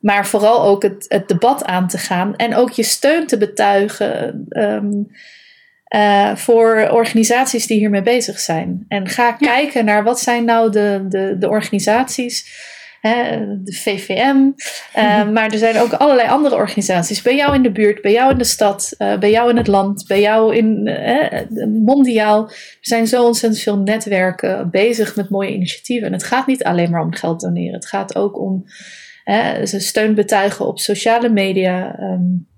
[0.00, 2.36] Maar vooral ook het, het debat aan te gaan.
[2.36, 4.44] En ook je steun te betuigen.
[4.48, 5.10] Um,
[5.96, 8.84] uh, voor organisaties die hiermee bezig zijn.
[8.88, 9.32] En ga ja.
[9.46, 12.68] kijken naar wat zijn nou de, de, de organisaties.
[13.00, 14.36] Hè, de VVM.
[14.96, 17.22] Uh, maar er zijn ook allerlei andere organisaties.
[17.22, 19.66] Bij jou in de buurt, bij jou in de stad, uh, bij jou in het
[19.66, 20.82] land, bij jou in
[21.84, 22.48] mondiaal.
[22.48, 26.06] Er zijn zo ontzettend veel netwerken bezig met mooie initiatieven.
[26.06, 27.74] En het gaat niet alleen maar om geld doneren.
[27.74, 28.64] Het gaat ook om
[29.62, 31.98] steun betuigen op sociale media.
[32.00, 32.49] Um,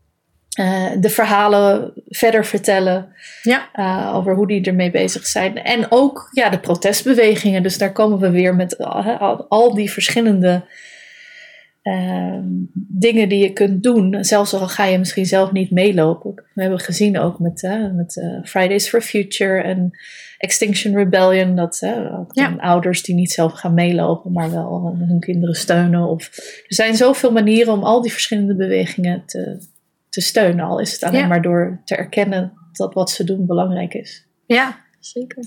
[0.61, 3.09] uh, de verhalen verder vertellen
[3.43, 3.69] ja.
[3.75, 5.63] uh, over hoe die ermee bezig zijn.
[5.63, 7.63] En ook ja, de protestbewegingen.
[7.63, 10.65] Dus daar komen we weer met uh, al, al, die verschillende
[11.83, 14.25] ehm, dingen die je kunt doen.
[14.25, 16.35] Zelfs al ga je misschien zelf niet meelopen.
[16.55, 17.63] We hebben gezien ook met,
[17.95, 19.91] met eh, Fridays for Future en
[20.39, 21.57] Extinction Rebellion.
[21.57, 21.79] Dat
[22.33, 22.55] ja.
[22.59, 26.09] ouders die niet zelf gaan meelopen, maar wel hun kinderen steunen.
[26.09, 26.27] Of,
[26.69, 29.71] er zijn zoveel manieren om al die verschillende bewegingen te
[30.13, 30.65] te steunen.
[30.65, 31.27] Al is het alleen ja.
[31.27, 34.27] maar door te erkennen dat wat ze doen belangrijk is.
[34.47, 35.45] Ja, zeker.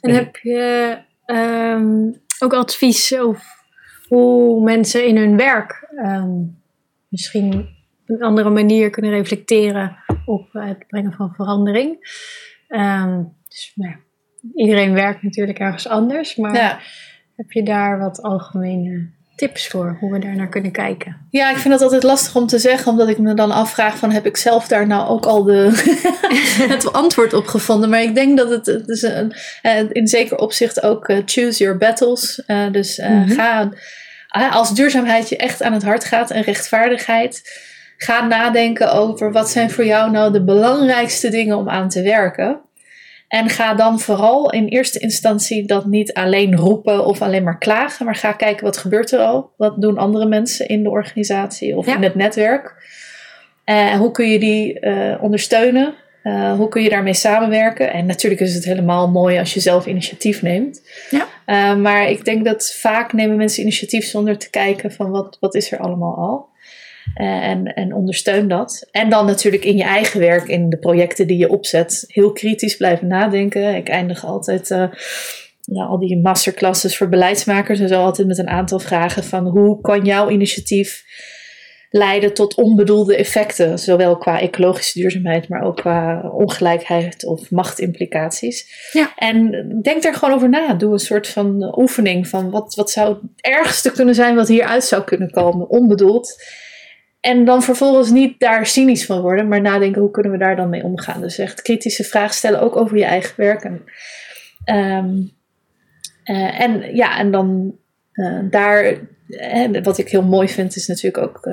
[0.00, 3.44] En heb je um, ook advies over
[4.08, 6.62] hoe mensen in hun werk um,
[7.08, 7.54] misschien
[8.00, 11.98] op een andere manier kunnen reflecteren op het brengen van verandering?
[12.68, 13.94] Um, dus, nou,
[14.54, 16.78] iedereen werkt natuurlijk ergens anders, maar ja.
[17.36, 21.26] heb je daar wat algemene tips voor hoe we daar naar kunnen kijken?
[21.30, 24.10] Ja, ik vind het altijd lastig om te zeggen, omdat ik me dan afvraag van
[24.10, 25.70] heb ik zelf daar nou ook al de
[26.68, 27.90] het antwoord op gevonden.
[27.90, 29.32] Maar ik denk dat het, het is een,
[29.92, 32.42] in zeker opzicht ook uh, choose your battles.
[32.46, 33.30] Uh, dus uh, mm-hmm.
[33.30, 33.70] ga,
[34.50, 37.42] als duurzaamheid je echt aan het hart gaat en rechtvaardigheid,
[37.96, 42.60] ga nadenken over wat zijn voor jou nou de belangrijkste dingen om aan te werken.
[43.28, 48.04] En ga dan vooral in eerste instantie dat niet alleen roepen of alleen maar klagen,
[48.04, 49.50] maar ga kijken wat gebeurt er al.
[49.56, 51.96] Wat doen andere mensen in de organisatie of ja.
[51.96, 52.74] in het netwerk?
[53.64, 55.94] En uh, hoe kun je die uh, ondersteunen?
[56.22, 57.92] Uh, hoe kun je daarmee samenwerken?
[57.92, 60.82] En natuurlijk is het helemaal mooi als je zelf initiatief neemt.
[61.10, 61.74] Ja.
[61.74, 65.72] maar ik denk dat vaak nemen mensen initiatief zonder te kijken van wat, wat is
[65.72, 66.48] er allemaal al.
[67.14, 68.88] Eh, en, en ondersteun dat.
[68.90, 72.76] En dan natuurlijk in je eigen werk, in de projecten die je opzet, heel kritisch
[72.76, 73.74] blijven nadenken.
[73.74, 74.78] Ik eindig altijd uh,
[75.64, 79.80] nou, al die masterclasses voor beleidsmakers en zo altijd met een aantal vragen van hoe
[79.80, 81.04] kan jouw initiatief
[81.90, 88.88] leiden tot onbedoelde effecten, zowel qua ecologische duurzaamheid, maar ook qua ongelijkheid of machtimplicaties.
[88.92, 89.12] Ja.
[89.16, 89.50] En
[89.82, 90.74] denk daar gewoon over na.
[90.74, 94.84] Doe een soort van oefening van wat, wat zou het ergste kunnen zijn wat hieruit
[94.84, 96.42] zou kunnen komen, onbedoeld.
[97.26, 100.68] En dan vervolgens niet daar cynisch van worden, maar nadenken hoe kunnen we daar dan
[100.68, 101.20] mee omgaan.
[101.20, 103.62] Dus echt kritische vragen stellen, ook over je eigen werk.
[103.62, 103.84] En,
[104.64, 105.22] ehm,
[106.24, 107.76] eh, en ja, en dan
[108.12, 108.98] uh, daar
[109.28, 111.48] en wat ik heel mooi vind is natuurlijk ook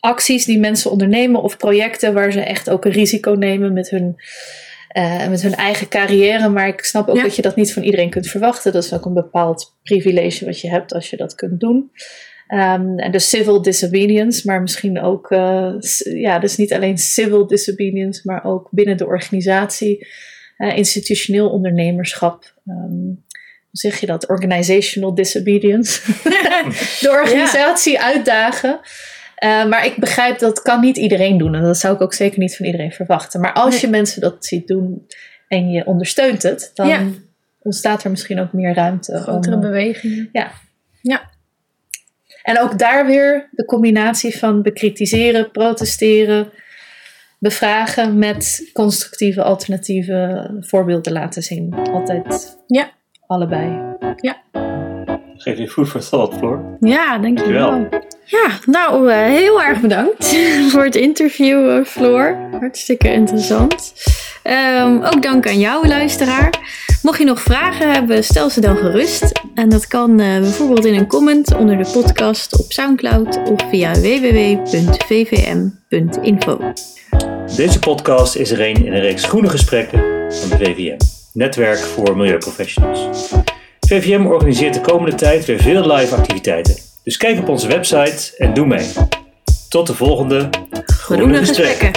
[0.00, 4.16] acties die mensen ondernemen of projecten waar ze echt ook een risico nemen met hun,
[5.28, 6.48] met hun eigen carrière.
[6.48, 7.22] Maar ik snap ook Ja.
[7.22, 8.72] dat je dat niet van iedereen kunt verwachten.
[8.72, 11.90] Dat is ook een bepaald privilege wat je hebt als je dat kunt doen.
[12.48, 15.72] Um, en de civil disobedience, maar misschien ook, uh,
[16.04, 20.06] ja, dus niet alleen civil disobedience, maar ook binnen de organisatie,
[20.58, 22.54] uh, institutioneel ondernemerschap.
[22.66, 23.24] Um,
[23.70, 24.28] hoe zeg je dat?
[24.28, 26.00] Organizational disobedience.
[27.00, 28.80] de organisatie uitdagen.
[29.46, 31.54] Uh, maar ik begrijp dat kan niet iedereen doen.
[31.54, 33.40] En dat zou ik ook zeker niet van iedereen verwachten.
[33.40, 33.80] Maar als Nee.
[33.80, 35.06] je mensen dat ziet doen
[35.48, 37.02] en je ondersteunt het, dan Ja.
[37.62, 39.18] ontstaat er misschien ook meer ruimte.
[39.18, 40.28] Grotere uh, bewegingen.
[40.32, 40.50] ja.
[41.02, 41.30] Ja.
[42.42, 46.50] En ook daar weer de combinatie van bekritiseren, protesteren,
[47.38, 51.74] bevragen met constructieve alternatieve voorbeelden laten zien.
[51.74, 52.90] Altijd Ja.
[53.26, 53.94] allebei.
[55.38, 56.76] Geef je food for thought, Floor.
[56.80, 57.70] Ja, denk je wel.
[57.70, 58.04] Dankjewel.
[58.24, 60.36] Ja, nou, eh, heel erg bedankt
[60.70, 62.36] voor het interview, eh, Floor.
[62.60, 63.92] Hartstikke interessant.
[64.42, 66.50] Ehm, ook dank aan jou, luisteraar.
[67.02, 69.32] Mocht je nog vragen hebben, stel ze dan gerust.
[69.54, 73.92] En dat kan eh, bijvoorbeeld in een comment onder de podcast op Soundcloud of via
[73.92, 74.98] www.vvm.info.
[77.56, 79.98] Deze podcast is er een in een reeks groene gesprekken
[80.32, 80.96] van de VVM,
[81.32, 83.32] Netwerk voor Milieuprofessionals.
[83.86, 86.74] VVM organiseert de komende tijd weer veel live activiteiten.
[87.04, 88.92] Dus kijk op onze website en doe mee.
[89.68, 90.48] Tot de volgende
[90.86, 91.90] Groene gesprekken.